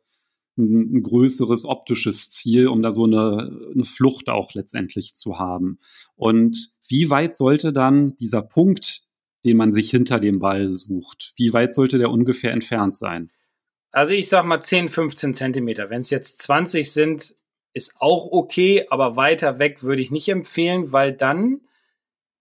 [0.59, 5.79] ein, ein größeres optisches Ziel, um da so eine, eine Flucht auch letztendlich zu haben.
[6.17, 9.05] Und wie weit sollte dann dieser Punkt,
[9.45, 13.31] den man sich hinter dem Ball sucht, wie weit sollte der ungefähr entfernt sein?
[13.93, 15.91] Also ich sag mal 10, 15 Zentimeter.
[15.91, 17.35] Wenn es jetzt 20 sind,
[17.73, 21.63] ist auch okay, aber weiter weg würde ich nicht empfehlen, weil dann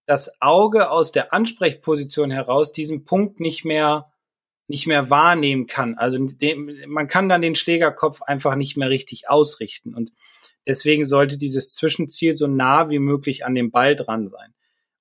[0.06, 4.10] das Auge aus der Ansprechposition heraus diesen Punkt nicht mehr
[4.70, 5.96] nicht mehr wahrnehmen kann.
[5.98, 9.96] Also dem, man kann dann den Schlägerkopf einfach nicht mehr richtig ausrichten.
[9.96, 10.12] Und
[10.64, 14.54] deswegen sollte dieses Zwischenziel so nah wie möglich an dem Ball dran sein.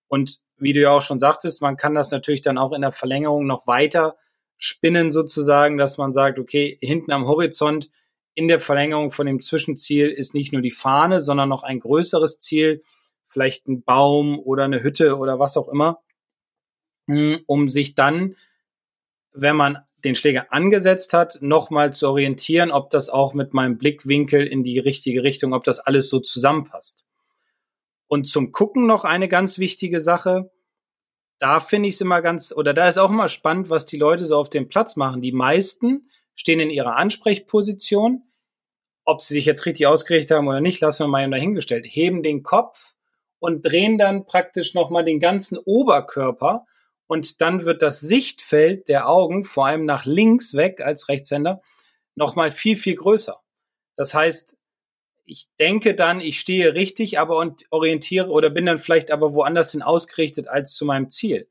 [0.07, 2.91] Und wie du ja auch schon sagtest, man kann das natürlich dann auch in der
[2.91, 4.17] Verlängerung noch weiter
[4.57, 7.89] spinnen sozusagen, dass man sagt, okay, hinten am Horizont
[8.33, 12.39] in der Verlängerung von dem Zwischenziel ist nicht nur die Fahne, sondern noch ein größeres
[12.39, 12.83] Ziel,
[13.25, 15.99] vielleicht ein Baum oder eine Hütte oder was auch immer,
[17.07, 18.35] hm, um sich dann
[19.33, 24.45] wenn man den Schläger angesetzt hat, nochmal zu orientieren, ob das auch mit meinem Blickwinkel
[24.45, 27.05] in die richtige Richtung, ob das alles so zusammenpasst.
[28.09, 30.51] Und zum Gucken noch eine ganz wichtige Sache.
[31.39, 34.25] Da finde ich es immer ganz, oder da ist auch immer spannend, was die Leute
[34.25, 35.21] so auf dem Platz machen.
[35.21, 38.23] Die meisten stehen in ihrer Ansprechposition.
[39.05, 41.85] Ob sie sich jetzt richtig ausgerichtet haben oder nicht, lassen wir mal dahingestellt.
[41.87, 42.93] Heben den Kopf
[43.39, 46.65] und drehen dann praktisch nochmal den ganzen Oberkörper
[47.07, 51.61] und dann wird das Sichtfeld der Augen, vor allem nach links weg als Rechtshänder,
[52.15, 53.39] nochmal viel, viel größer.
[53.95, 54.58] Das heißt,
[55.29, 59.71] ich denke dann, ich stehe richtig, aber und orientiere oder bin dann vielleicht aber woanders
[59.71, 61.47] hin ausgerichtet als zu meinem Ziel.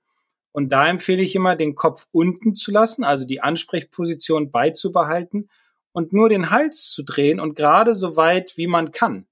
[0.51, 5.49] Und da empfehle ich immer, den Kopf unten zu lassen, also die Ansprechposition beizubehalten
[5.93, 9.27] und nur den Hals zu drehen und gerade so weit, wie man kann.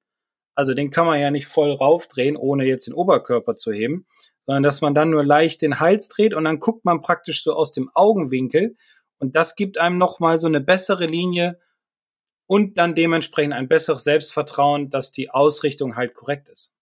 [0.55, 4.07] Also den kann man ja nicht voll raufdrehen, ohne jetzt den Oberkörper zu heben,
[4.47, 7.53] sondern dass man dann nur leicht den Hals dreht und dann guckt man praktisch so
[7.53, 8.77] aus dem Augenwinkel
[9.19, 11.59] und das gibt einem nochmal so eine bessere Linie
[12.47, 16.75] und dann dementsprechend ein besseres Selbstvertrauen, dass die Ausrichtung halt korrekt ist.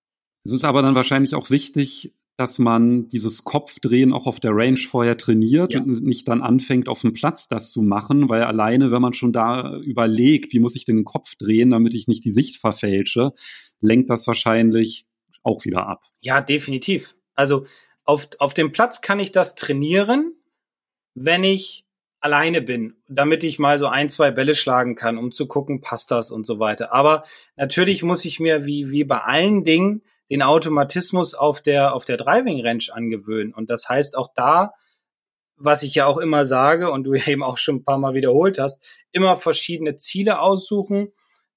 [0.44, 4.76] Es ist aber dann wahrscheinlich auch wichtig, dass man dieses Kopfdrehen auch auf der Range
[4.76, 5.80] vorher trainiert ja.
[5.80, 9.32] und nicht dann anfängt, auf dem Platz das zu machen, weil alleine, wenn man schon
[9.32, 13.32] da überlegt, wie muss ich den Kopf drehen, damit ich nicht die Sicht verfälsche,
[13.80, 15.06] lenkt das wahrscheinlich
[15.42, 16.02] auch wieder ab.
[16.20, 17.14] Ja, definitiv.
[17.34, 17.66] Also
[18.04, 20.34] auf, auf dem Platz kann ich das trainieren,
[21.14, 21.83] wenn ich
[22.24, 26.10] alleine bin, damit ich mal so ein, zwei Bälle schlagen kann, um zu gucken, passt
[26.10, 26.92] das und so weiter.
[26.92, 27.24] Aber
[27.56, 32.16] natürlich muss ich mir wie, wie bei allen Dingen den Automatismus auf der, auf der
[32.16, 33.52] Driving Range angewöhnen.
[33.52, 34.72] Und das heißt auch da,
[35.56, 38.58] was ich ja auch immer sage und du eben auch schon ein paar Mal wiederholt
[38.58, 38.82] hast,
[39.12, 41.12] immer verschiedene Ziele aussuchen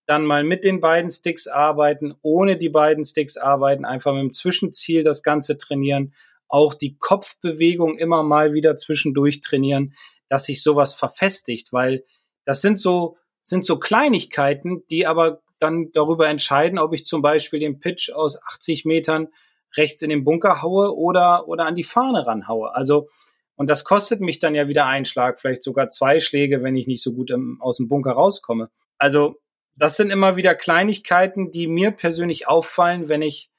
[0.08, 4.34] dann mal mit den beiden Sticks arbeiten, ohne die beiden Sticks arbeiten, einfach mit dem
[4.34, 6.14] Zwischenziel das Ganze trainieren,
[6.48, 9.94] auch die Kopfbewegung immer mal wieder zwischendurch trainieren,
[10.30, 12.04] dass sich sowas verfestigt, weil
[12.46, 17.60] das sind so sind so Kleinigkeiten, die aber dann darüber entscheiden, ob ich zum Beispiel
[17.60, 19.30] den Pitch aus 80 Metern
[19.76, 22.76] rechts in den Bunker haue oder, oder an die Fahne ranhaue.
[22.76, 23.08] Also,
[23.56, 26.88] und das kostet mich dann ja wieder einen Schlag, vielleicht sogar zwei Schläge, wenn ich
[26.88, 28.70] nicht so gut im, aus dem Bunker rauskomme.
[28.98, 29.40] Also,
[29.76, 33.50] das sind immer wieder Kleinigkeiten, die mir persönlich auffallen, wenn ich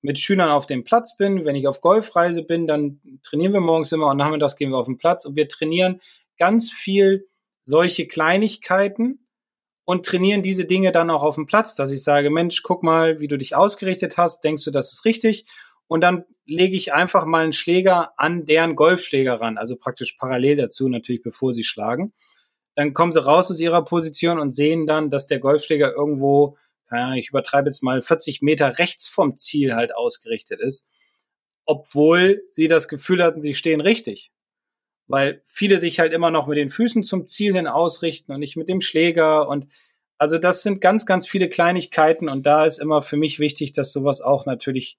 [0.00, 3.92] mit Schülern auf dem Platz bin, wenn ich auf Golfreise bin, dann trainieren wir morgens
[3.92, 6.00] immer und nachmittags gehen wir auf den Platz und wir trainieren
[6.38, 7.28] ganz viel
[7.62, 9.26] solche Kleinigkeiten
[9.84, 13.20] und trainieren diese Dinge dann auch auf dem Platz, dass ich sage, Mensch, guck mal,
[13.20, 15.44] wie du dich ausgerichtet hast, denkst du, das ist richtig?
[15.86, 20.56] Und dann lege ich einfach mal einen Schläger an deren Golfschläger ran, also praktisch parallel
[20.56, 22.12] dazu, natürlich bevor sie schlagen.
[22.74, 26.56] Dann kommen sie raus aus ihrer Position und sehen dann, dass der Golfschläger irgendwo,
[26.90, 30.86] ja, ich übertreibe jetzt mal 40 Meter rechts vom Ziel halt ausgerichtet ist,
[31.64, 34.30] obwohl sie das Gefühl hatten, sie stehen richtig
[35.08, 38.56] weil viele sich halt immer noch mit den Füßen zum Ziel hin ausrichten und nicht
[38.56, 39.66] mit dem Schläger und
[40.18, 43.92] also das sind ganz, ganz viele Kleinigkeiten und da ist immer für mich wichtig, dass
[43.92, 44.98] sowas auch natürlich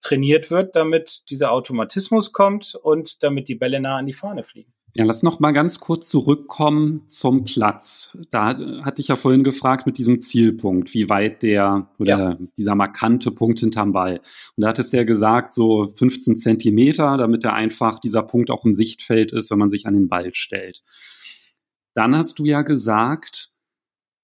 [0.00, 4.72] trainiert wird, damit dieser Automatismus kommt und damit die Bälle nah an die Fahne fliegen.
[4.94, 8.16] Ja, lass noch mal ganz kurz zurückkommen zum Platz.
[8.30, 12.38] Da hatte ich ja vorhin gefragt mit diesem Zielpunkt, wie weit der oder ja.
[12.56, 14.18] dieser markante Punkt hinterm Ball.
[14.56, 18.64] Und da hattest du ja gesagt, so 15 Zentimeter, damit er einfach dieser Punkt auch
[18.64, 20.82] im Sichtfeld ist, wenn man sich an den Ball stellt.
[21.94, 23.52] Dann hast du ja gesagt,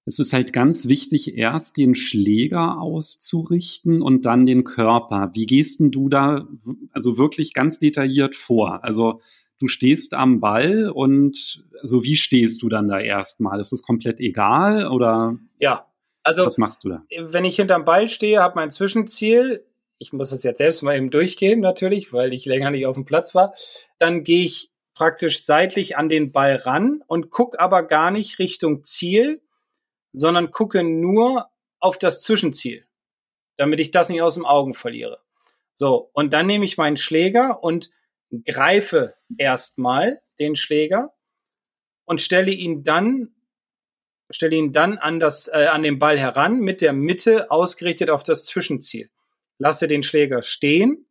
[0.04, 5.30] es ist halt ganz wichtig, erst den Schläger auszurichten und dann den Körper.
[5.34, 6.48] Wie gehst denn du da
[6.92, 8.84] also wirklich ganz detailliert vor?
[8.84, 9.20] Also
[9.58, 13.60] du stehst am Ball und also wie stehst du dann da erstmal?
[13.60, 15.38] Ist es komplett egal oder?
[15.58, 15.86] Ja,
[16.22, 17.02] also was machst du da?
[17.18, 19.64] Wenn ich hinterm Ball stehe, habe mein Zwischenziel.
[19.98, 23.04] Ich muss das jetzt selbst mal eben durchgehen natürlich, weil ich länger nicht auf dem
[23.04, 23.54] Platz war.
[23.98, 28.84] Dann gehe ich praktisch seitlich an den Ball ran und gucke aber gar nicht Richtung
[28.84, 29.42] Ziel,
[30.12, 32.86] sondern gucke nur auf das Zwischenziel,
[33.56, 35.20] damit ich das nicht aus dem Augen verliere.
[35.74, 37.90] So, und dann nehme ich meinen Schläger und
[38.44, 41.14] greife erstmal den Schläger
[42.04, 43.32] und stelle ihn dann
[44.30, 48.22] stelle ihn dann an das äh, an den Ball heran mit der Mitte ausgerichtet auf
[48.22, 49.10] das Zwischenziel.
[49.58, 51.06] Lasse den Schläger stehen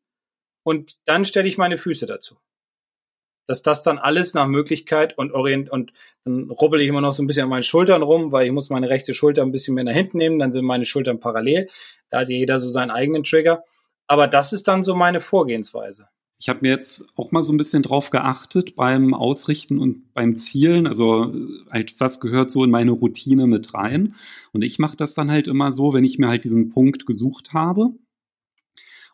[0.64, 2.38] und dann stelle ich meine Füße dazu.
[3.48, 7.24] Dass das dann alles nach Möglichkeit und orient und dann rubbel ich immer noch so
[7.24, 9.84] ein bisschen an meinen Schultern rum, weil ich muss meine rechte Schulter ein bisschen mehr
[9.84, 11.70] nach hinten nehmen, dann sind meine Schultern parallel.
[12.10, 13.64] Da hat jeder so seinen eigenen Trigger.
[14.08, 16.10] Aber das ist dann so meine Vorgehensweise.
[16.38, 20.36] Ich habe mir jetzt auch mal so ein bisschen drauf geachtet beim Ausrichten und beim
[20.36, 20.86] Zielen.
[20.86, 21.34] Also
[21.72, 24.16] halt, was gehört so in meine Routine mit rein?
[24.52, 27.54] Und ich mache das dann halt immer so, wenn ich mir halt diesen Punkt gesucht
[27.54, 27.94] habe,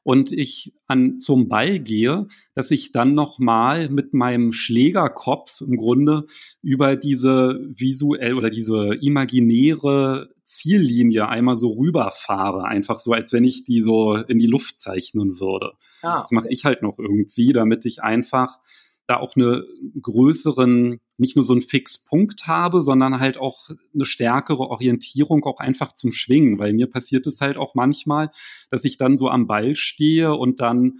[0.04, 5.78] und ich an zum Ball gehe, dass ich dann noch mal mit meinem Schlägerkopf im
[5.78, 6.26] Grunde
[6.62, 13.64] über diese visuell oder diese imaginäre Ziellinie einmal so rüberfahre, einfach so, als wenn ich
[13.64, 15.72] die so in die Luft zeichnen würde.
[16.02, 18.60] Ah, das mache ich halt noch irgendwie, damit ich einfach
[19.08, 19.64] da auch eine
[20.02, 25.94] größeren, nicht nur so einen Fixpunkt habe, sondern halt auch eine stärkere Orientierung auch einfach
[25.94, 28.30] zum Schwingen, weil mir passiert es halt auch manchmal,
[28.70, 31.00] dass ich dann so am Ball stehe und dann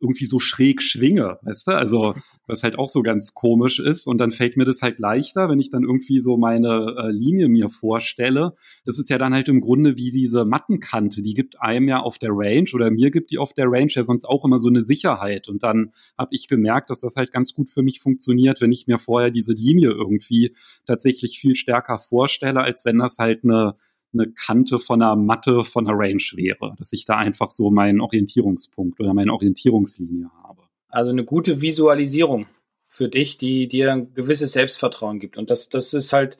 [0.00, 1.72] irgendwie so schräg schwinge, weißt du?
[1.72, 2.14] Also,
[2.46, 4.06] was halt auch so ganz komisch ist.
[4.06, 7.48] Und dann fällt mir das halt leichter, wenn ich dann irgendwie so meine äh, Linie
[7.48, 8.54] mir vorstelle.
[8.84, 11.22] Das ist ja dann halt im Grunde wie diese Mattenkante.
[11.22, 14.02] Die gibt einem ja auf der Range oder mir gibt die auf der Range ja
[14.02, 15.48] sonst auch immer so eine Sicherheit.
[15.48, 18.86] Und dann habe ich gemerkt, dass das halt ganz gut für mich funktioniert, wenn ich
[18.86, 20.54] mir vorher diese Linie irgendwie
[20.86, 23.74] tatsächlich viel stärker vorstelle, als wenn das halt eine
[24.12, 28.00] eine Kante von einer Matte von einer Range wäre, dass ich da einfach so meinen
[28.00, 30.62] Orientierungspunkt oder meine Orientierungslinie habe.
[30.88, 32.46] Also eine gute Visualisierung
[32.86, 35.36] für dich, die dir ein gewisses Selbstvertrauen gibt.
[35.36, 36.38] Und das, das ist halt,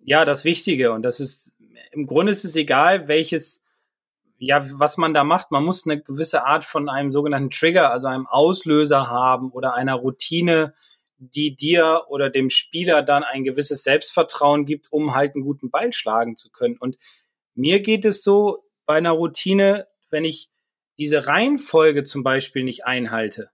[0.00, 0.92] ja, das Wichtige.
[0.92, 1.54] Und das ist,
[1.92, 3.62] im Grunde ist es egal, welches,
[4.36, 5.50] ja, was man da macht.
[5.50, 9.94] Man muss eine gewisse Art von einem sogenannten Trigger, also einem Auslöser haben oder einer
[9.94, 10.74] Routine,
[11.18, 15.92] die dir oder dem Spieler dann ein gewisses Selbstvertrauen gibt, um halt einen guten Ball
[15.92, 16.76] schlagen zu können.
[16.78, 16.96] Und
[17.54, 20.48] mir geht es so bei einer Routine, wenn ich
[20.96, 23.50] diese Reihenfolge zum Beispiel nicht einhalte,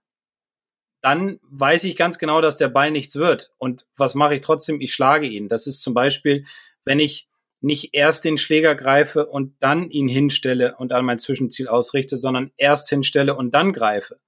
[1.01, 3.53] dann weiß ich ganz genau, dass der Ball nichts wird.
[3.59, 4.81] Und was mache ich trotzdem?
[4.81, 5.49] Ich schlage ihn.
[5.49, 6.45] Das ist zum Beispiel,
[6.83, 7.27] wenn ich
[7.61, 12.51] nicht erst den Schläger greife und dann ihn hinstelle und an mein Zwischenziel ausrichte, sondern
[12.57, 14.19] erst hinstelle und dann greife.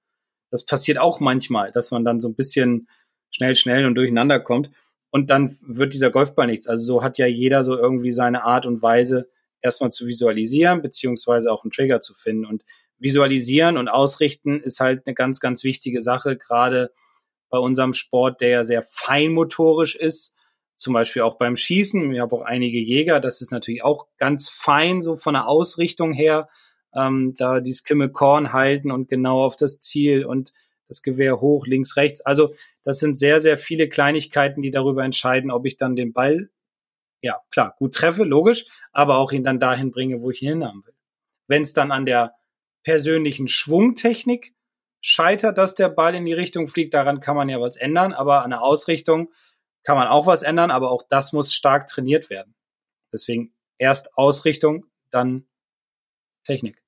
[0.50, 2.88] Das passiert auch manchmal, dass man dann so ein bisschen
[3.30, 4.70] schnell, schnell und durcheinander kommt.
[5.10, 6.68] Und dann wird dieser Golfball nichts.
[6.68, 9.28] Also so hat ja jeder so irgendwie seine Art und Weise,
[9.60, 12.46] erstmal zu visualisieren, beziehungsweise auch einen Trigger zu finden.
[12.46, 12.64] Und
[12.98, 16.92] visualisieren und ausrichten ist halt eine ganz, ganz wichtige Sache, gerade
[17.50, 20.34] bei unserem Sport, der ja sehr feinmotorisch ist,
[20.74, 22.12] zum Beispiel auch beim Schießen.
[22.12, 26.12] Ich habe auch einige Jäger, das ist natürlich auch ganz fein, so von der Ausrichtung
[26.12, 26.48] her,
[26.94, 30.52] ähm, da die Skimmel Korn halten und genau auf das Ziel und
[30.88, 32.20] das Gewehr hoch, links, rechts.
[32.20, 32.54] Also
[32.88, 36.48] das sind sehr, sehr viele Kleinigkeiten, die darüber entscheiden, ob ich dann den Ball,
[37.20, 40.86] ja klar, gut treffe, logisch, aber auch ihn dann dahin bringe, wo ich ihn hinhaben
[40.86, 40.94] will.
[41.48, 42.32] Wenn es dann an der
[42.84, 44.54] persönlichen Schwungtechnik
[45.02, 48.42] scheitert, dass der Ball in die Richtung fliegt, daran kann man ja was ändern, aber
[48.42, 49.34] an der Ausrichtung
[49.82, 52.54] kann man auch was ändern, aber auch das muss stark trainiert werden.
[53.12, 55.46] Deswegen erst Ausrichtung, dann
[56.42, 56.82] Technik.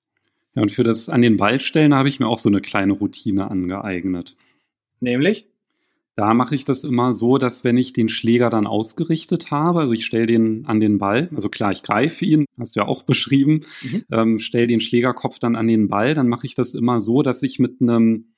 [0.54, 3.50] Ja, und für das an den Ballstellen habe ich mir auch so eine kleine Routine
[3.50, 4.34] angeeignet.
[5.00, 5.50] Nämlich?
[6.20, 9.94] Da mache ich das immer so, dass wenn ich den Schläger dann ausgerichtet habe, also
[9.94, 13.02] ich stelle den an den Ball, also klar, ich greife ihn, hast du ja auch
[13.06, 14.04] beschrieben, mhm.
[14.12, 17.42] ähm, stelle den Schlägerkopf dann an den Ball, dann mache ich das immer so, dass
[17.42, 18.34] ich mit einem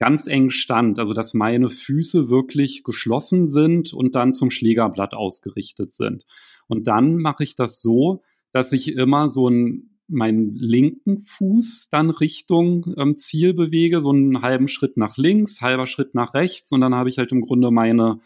[0.00, 5.92] ganz engen Stand, also dass meine Füße wirklich geschlossen sind und dann zum Schlägerblatt ausgerichtet
[5.92, 6.26] sind.
[6.66, 12.10] Und dann mache ich das so, dass ich immer so ein meinen linken Fuß dann
[12.10, 16.80] Richtung ähm, Ziel bewege, so einen halben Schritt nach links, halber Schritt nach rechts und
[16.80, 18.20] dann habe ich halt im Grunde meine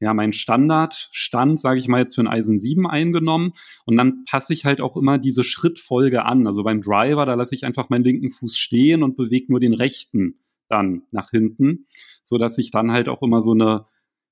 [0.00, 3.52] ja, mein Standardstand, sage ich mal jetzt für ein Eisen 7 eingenommen
[3.86, 6.46] und dann passe ich halt auch immer diese Schrittfolge an.
[6.46, 9.72] Also beim Driver, da lasse ich einfach meinen linken Fuß stehen und bewege nur den
[9.72, 11.86] rechten dann nach hinten,
[12.22, 13.86] so dass ich dann halt auch immer so eine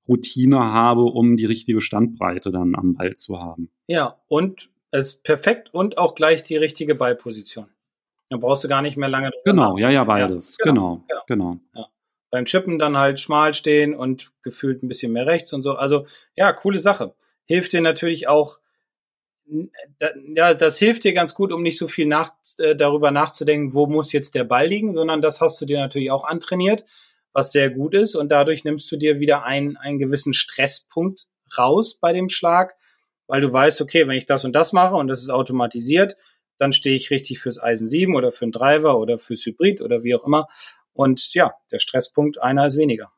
[0.07, 3.71] Routine habe, um die richtige Standbreite dann am Ball zu haben.
[3.87, 4.69] Ja, und
[5.01, 7.69] ist perfekt und auch gleich die richtige Ballposition.
[8.31, 9.31] Da brauchst du gar nicht mehr lange.
[9.45, 10.57] Genau, ja, ja, beides.
[10.59, 11.23] Ja, genau, genau.
[11.27, 11.51] genau.
[11.51, 11.61] genau.
[11.75, 11.89] Ja.
[12.31, 15.75] Beim Chippen dann halt schmal stehen und gefühlt ein bisschen mehr rechts und so.
[15.75, 17.15] Also, ja, coole Sache.
[17.45, 18.59] Hilft dir natürlich auch,
[20.35, 23.87] ja, das hilft dir ganz gut, um nicht so viel nach, äh, darüber nachzudenken, wo
[23.87, 26.85] muss jetzt der Ball liegen, sondern das hast du dir natürlich auch antrainiert,
[27.33, 28.15] was sehr gut ist.
[28.15, 31.27] Und dadurch nimmst du dir wieder einen, einen gewissen Stresspunkt
[31.59, 32.75] raus bei dem Schlag,
[33.27, 36.17] weil du weißt, okay, wenn ich das und das mache und das ist automatisiert,
[36.59, 40.03] dann stehe ich richtig fürs Eisen 7 oder für einen Driver oder fürs Hybrid oder
[40.05, 40.47] wie auch immer.
[40.93, 43.13] Und ja, der Stresspunkt einer ist weniger.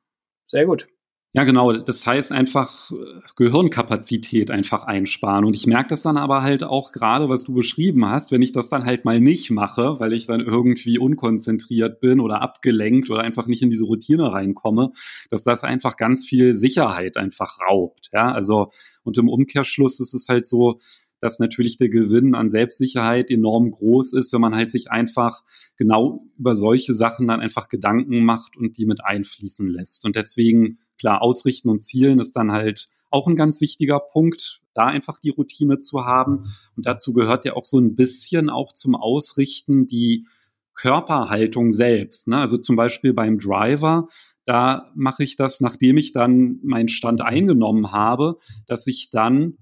[0.47, 0.89] Sehr gut.
[1.37, 1.71] Ja, genau.
[1.75, 2.95] Das heißt einfach äh,
[3.37, 5.45] Gehirnkapazität einfach einsparen.
[5.45, 8.53] Und ich merke das dann aber halt auch gerade, was du beschrieben hast, wenn ich
[8.53, 13.21] das dann halt mal nicht mache, weil ich dann irgendwie unkonzentriert bin oder abgelenkt oder
[13.21, 14.93] einfach nicht in diese Routine reinkomme,
[15.29, 18.09] dass das einfach ganz viel Sicherheit einfach raubt.
[18.15, 18.71] Ja, also,
[19.05, 20.81] und im Umkehrschluss ist es halt so,
[21.21, 25.43] dass natürlich der Gewinn an Selbstsicherheit enorm groß ist, wenn man halt sich einfach
[25.77, 30.07] genau über solche Sachen dann einfach Gedanken macht und die mit einfließen lässt.
[30.07, 34.87] Und deswegen Klar, Ausrichten und Zielen ist dann halt auch ein ganz wichtiger Punkt, da
[34.87, 36.53] einfach die Routine zu haben.
[36.77, 40.27] Und dazu gehört ja auch so ein bisschen auch zum Ausrichten die
[40.75, 42.29] Körperhaltung selbst.
[42.29, 42.39] Ne?
[42.39, 44.09] Also zum Beispiel beim Driver,
[44.45, 49.57] da mache ich das, nachdem ich dann meinen Stand eingenommen habe, dass ich dann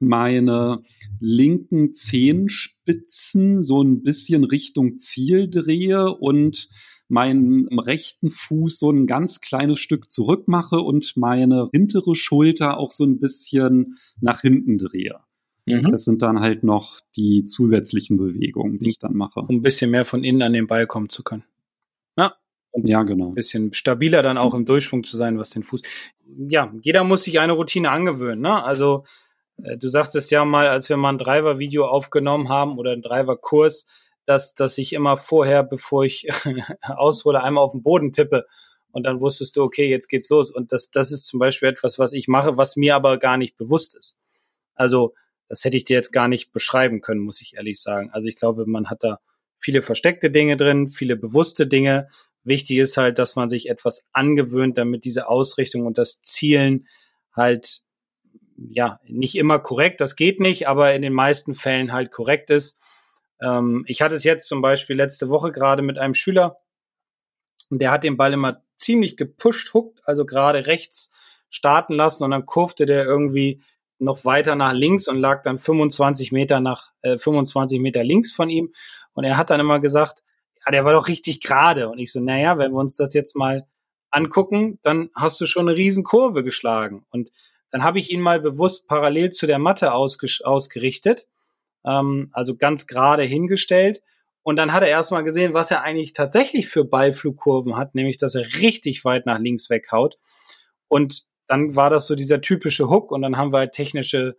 [0.00, 0.82] meine
[1.18, 6.68] linken Zehenspitzen so ein bisschen Richtung Ziel drehe und
[7.08, 12.92] meinen rechten Fuß so ein ganz kleines Stück zurück mache und meine hintere Schulter auch
[12.92, 15.20] so ein bisschen nach hinten drehe.
[15.66, 15.90] Mhm.
[15.90, 19.40] Das sind dann halt noch die zusätzlichen Bewegungen, die ich dann mache.
[19.40, 21.44] Um ein bisschen mehr von innen an den Ball kommen zu können.
[22.16, 22.34] Ja.
[22.74, 23.28] ja, genau.
[23.28, 25.82] Ein bisschen stabiler dann auch im Durchschwung zu sein, was den Fuß.
[26.48, 28.40] Ja, jeder muss sich eine Routine angewöhnen.
[28.40, 28.62] Ne?
[28.62, 29.04] Also
[29.62, 33.86] äh, du sagtest ja mal, als wir mal ein Driver-Video aufgenommen haben oder ein Driver-Kurs,
[34.28, 36.28] dass, dass ich immer vorher, bevor ich
[36.82, 38.46] aushole, einmal auf den Boden tippe.
[38.92, 40.50] Und dann wusstest du, okay, jetzt geht's los.
[40.50, 43.56] Und das, das ist zum Beispiel etwas, was ich mache, was mir aber gar nicht
[43.56, 44.18] bewusst ist.
[44.74, 45.14] Also,
[45.48, 48.10] das hätte ich dir jetzt gar nicht beschreiben können, muss ich ehrlich sagen.
[48.12, 49.18] Also, ich glaube, man hat da
[49.56, 52.08] viele versteckte Dinge drin, viele bewusste Dinge.
[52.44, 56.86] Wichtig ist halt, dass man sich etwas angewöhnt, damit diese Ausrichtung und das Zielen
[57.34, 57.80] halt,
[58.56, 62.78] ja, nicht immer korrekt, das geht nicht, aber in den meisten Fällen halt korrekt ist.
[63.40, 66.58] Ähm, ich hatte es jetzt zum Beispiel letzte Woche gerade mit einem Schüler,
[67.70, 71.12] der hat den Ball immer ziemlich gepusht, huckt, also gerade rechts
[71.50, 73.62] starten lassen und dann kurfte der irgendwie
[73.98, 78.48] noch weiter nach links und lag dann 25 Meter nach äh, 25 Meter links von
[78.48, 78.72] ihm.
[79.12, 80.22] Und er hat dann immer gesagt,
[80.64, 81.88] ja, der war doch richtig gerade.
[81.88, 83.66] Und ich so, naja, wenn wir uns das jetzt mal
[84.10, 87.06] angucken, dann hast du schon eine riesen Kurve geschlagen.
[87.10, 87.30] Und
[87.70, 91.26] dann habe ich ihn mal bewusst parallel zu der Matte ausgerichtet
[91.84, 94.02] ähm, also ganz gerade hingestellt.
[94.42, 98.34] Und dann hat er erstmal gesehen, was er eigentlich tatsächlich für Ballflugkurven hat, nämlich dass
[98.34, 100.18] er richtig weit nach links weghaut.
[100.88, 104.36] Und dann war das so dieser typische Hook und dann haben wir halt technische,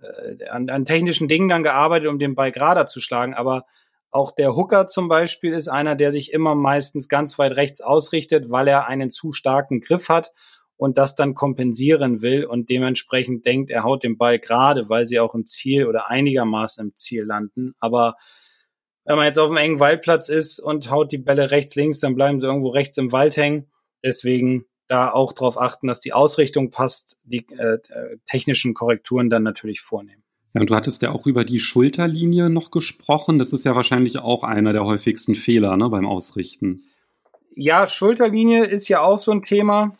[0.00, 3.34] äh, an, an technischen Dingen dann gearbeitet, um den Ball gerader zu schlagen.
[3.34, 3.66] Aber
[4.10, 8.50] auch der Hooker zum Beispiel ist einer, der sich immer meistens ganz weit rechts ausrichtet,
[8.50, 10.32] weil er einen zu starken Griff hat
[10.82, 15.20] und das dann kompensieren will und dementsprechend denkt, er haut den Ball gerade, weil sie
[15.20, 17.76] auch im Ziel oder einigermaßen im Ziel landen.
[17.78, 18.16] Aber
[19.04, 22.16] wenn man jetzt auf einem engen Waldplatz ist und haut die Bälle rechts, links, dann
[22.16, 23.70] bleiben sie irgendwo rechts im Wald hängen.
[24.02, 27.78] Deswegen da auch darauf achten, dass die Ausrichtung passt, die äh,
[28.26, 30.24] technischen Korrekturen dann natürlich vornehmen.
[30.52, 33.38] Ja, und du hattest ja auch über die Schulterlinie noch gesprochen.
[33.38, 36.82] Das ist ja wahrscheinlich auch einer der häufigsten Fehler ne, beim Ausrichten.
[37.54, 39.96] Ja, Schulterlinie ist ja auch so ein Thema,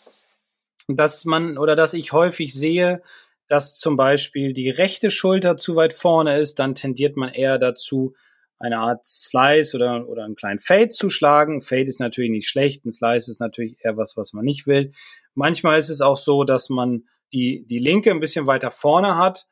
[0.97, 3.03] dass man oder dass ich häufig sehe,
[3.49, 8.15] dass zum Beispiel die rechte Schulter zu weit vorne ist, dann tendiert man eher dazu,
[8.59, 11.63] eine Art Slice oder, oder einen kleinen Fade zu schlagen.
[11.63, 14.93] Fade ist natürlich nicht schlecht, ein Slice ist natürlich eher was, was man nicht will.
[15.35, 19.47] Manchmal ist es auch so, dass man die, die linke ein bisschen weiter vorne hat.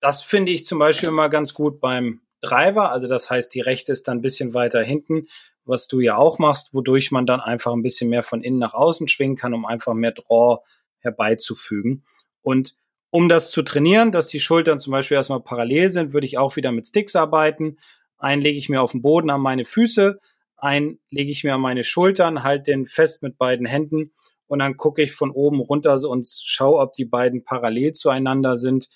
[0.00, 2.90] Das finde ich zum Beispiel immer ganz gut beim Driver.
[2.90, 5.28] Also das heißt, die rechte ist dann ein bisschen weiter hinten,
[5.66, 8.74] was du ja auch machst, wodurch man dann einfach ein bisschen mehr von innen nach
[8.74, 10.58] außen schwingen kann, um einfach mehr Draw
[11.00, 12.04] herbeizufügen.
[12.42, 12.76] Und
[13.10, 16.56] um das zu trainieren, dass die Schultern zum Beispiel erstmal parallel sind, würde ich auch
[16.56, 17.78] wieder mit Sticks arbeiten
[18.18, 20.20] einen lege ich mir auf den Boden an meine Füße,
[20.56, 24.12] einen lege ich mir an meine Schultern, halte den fest mit beiden Händen
[24.46, 28.88] und dann gucke ich von oben runter und schaue, ob die beiden parallel zueinander sind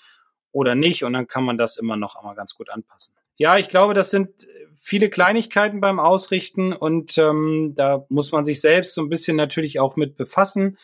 [0.53, 1.05] oder nicht.
[1.05, 3.15] Und dann kann man das immer noch einmal ganz gut anpassen.
[3.41, 8.61] Ja, ich glaube, das sind viele Kleinigkeiten beim Ausrichten und ähm, da muss man sich
[8.61, 10.77] selbst so ein bisschen natürlich auch mit befassen,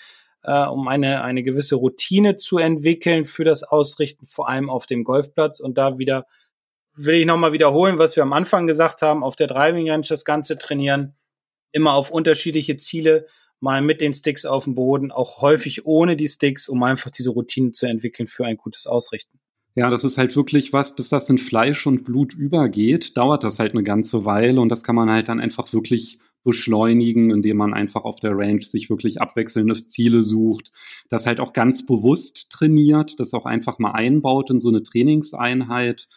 [0.42, 5.04] äh, um eine, eine gewisse Routine zu entwickeln für das Ausrichten, vor allem auf dem
[5.04, 6.24] Golfplatz und da wieder
[6.94, 10.24] will ich nochmal wiederholen, was wir am Anfang gesagt haben, auf der Driving Range das
[10.24, 11.14] Ganze trainieren,
[11.72, 13.26] immer auf unterschiedliche Ziele,
[13.60, 17.32] mal mit den Sticks auf dem Boden, auch häufig ohne die Sticks, um einfach diese
[17.32, 19.40] Routine zu entwickeln für ein gutes Ausrichten.
[19.76, 23.58] Ja, das ist halt wirklich was, bis das in Fleisch und Blut übergeht, dauert das
[23.58, 27.74] halt eine ganze Weile und das kann man halt dann einfach wirklich beschleunigen, indem man
[27.74, 30.72] einfach auf der Range sich wirklich abwechselnde Ziele sucht,
[31.10, 36.08] das halt auch ganz bewusst trainiert, das auch einfach mal einbaut in so eine Trainingseinheit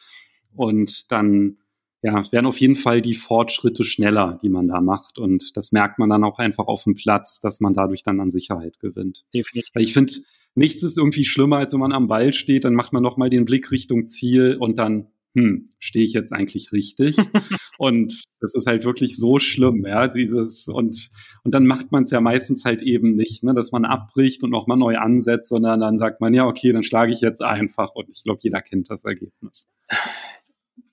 [0.55, 1.57] und dann
[2.01, 5.19] ja, werden auf jeden Fall die Fortschritte schneller, die man da macht.
[5.19, 8.31] Und das merkt man dann auch einfach auf dem Platz, dass man dadurch dann an
[8.31, 9.25] Sicherheit gewinnt.
[9.33, 9.75] Definitiv.
[9.75, 10.13] Weil ich finde,
[10.55, 13.45] nichts ist irgendwie schlimmer, als wenn man am Ball steht, dann macht man nochmal den
[13.45, 17.17] Blick Richtung Ziel und dann, hm, stehe ich jetzt eigentlich richtig?
[17.77, 21.09] und das ist halt wirklich so schlimm, ja, dieses, und,
[21.43, 24.49] und dann macht man es ja meistens halt eben nicht, ne, dass man abbricht und
[24.49, 28.09] nochmal neu ansetzt, sondern dann sagt man, ja, okay, dann schlage ich jetzt einfach und
[28.09, 29.67] ich glaube, jeder kennt das Ergebnis.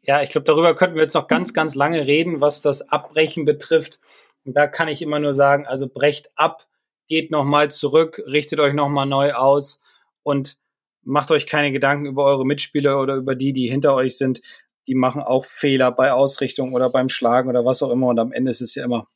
[0.03, 3.45] Ja, ich glaube, darüber könnten wir jetzt noch ganz, ganz lange reden, was das Abbrechen
[3.45, 3.99] betrifft.
[4.45, 6.69] Und da kann ich immer nur sagen, also brecht ab,
[7.09, 9.83] geht nochmal zurück, richtet euch nochmal neu aus
[10.23, 10.57] und
[11.03, 14.43] macht euch keine Gedanken über eure Mitspieler oder über die, die hinter euch sind.
[14.89, 18.09] Die machen auch Fehler bei Ausrichtung oder beim Schlagen oder was auch immer.
[18.09, 19.07] Und am Ende ist es ja immer,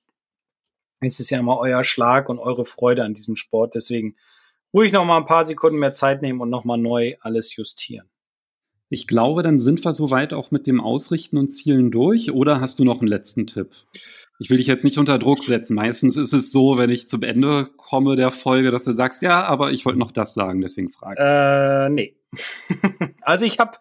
[1.00, 3.74] ist es ja immer euer Schlag und eure Freude an diesem Sport.
[3.74, 4.16] Deswegen
[4.72, 8.08] ruhig nochmal ein paar Sekunden mehr Zeit nehmen und nochmal neu alles justieren.
[8.88, 12.32] Ich glaube, dann sind wir soweit auch mit dem Ausrichten und Zielen durch.
[12.32, 13.70] Oder hast du noch einen letzten Tipp?
[14.40, 15.74] Ich will dich jetzt nicht unter Druck setzen.
[15.74, 19.44] Meistens ist es so, wenn ich zum Ende komme der Folge, dass du sagst, ja,
[19.44, 21.20] aber ich wollte noch das sagen, deswegen frage.
[21.20, 22.16] Äh, nee.
[23.20, 23.72] also ich habe,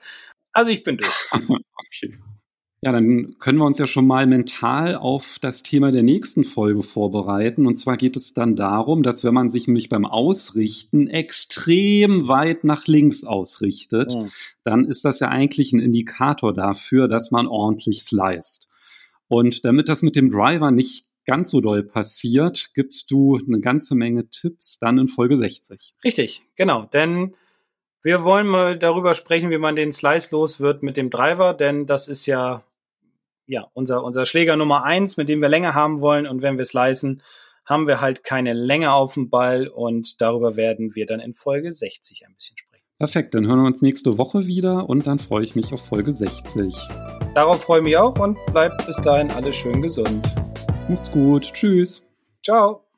[0.52, 1.30] also ich bin durch.
[1.32, 2.20] okay.
[2.82, 6.84] Ja, dann können wir uns ja schon mal mental auf das Thema der nächsten Folge
[6.84, 7.66] vorbereiten.
[7.66, 12.66] Und zwar geht es dann darum, dass wenn man sich nämlich beim Ausrichten extrem weit
[12.66, 14.26] nach links ausrichtet, ja.
[14.64, 18.69] dann ist das ja eigentlich ein Indikator dafür, dass man ordentlich sliced.
[19.30, 23.96] Und damit das mit dem Driver nicht ganz so doll passiert, gibst du eine ganze
[23.96, 25.96] Menge Tipps dann in Folge 60.
[26.04, 26.84] Richtig, genau.
[26.92, 27.36] Denn
[28.02, 31.86] wir wollen mal darüber sprechen, wie man den Slice los wird mit dem Driver, denn
[31.86, 32.66] das ist ja
[33.50, 36.28] ja, unser, unser Schläger Nummer eins, mit dem wir Länge haben wollen.
[36.28, 37.24] Und wenn wir slicen,
[37.66, 41.72] haben wir halt keine Länge auf dem Ball und darüber werden wir dann in Folge
[41.72, 42.69] 60 ein bisschen sprechen.
[43.00, 46.12] Perfekt, dann hören wir uns nächste Woche wieder und dann freue ich mich auf Folge
[46.12, 46.76] 60.
[47.34, 50.22] Darauf freue ich mich auch und bleibt bis dahin alles schön gesund.
[50.90, 51.44] Macht's gut.
[51.54, 52.06] Tschüss.
[52.44, 52.89] Ciao.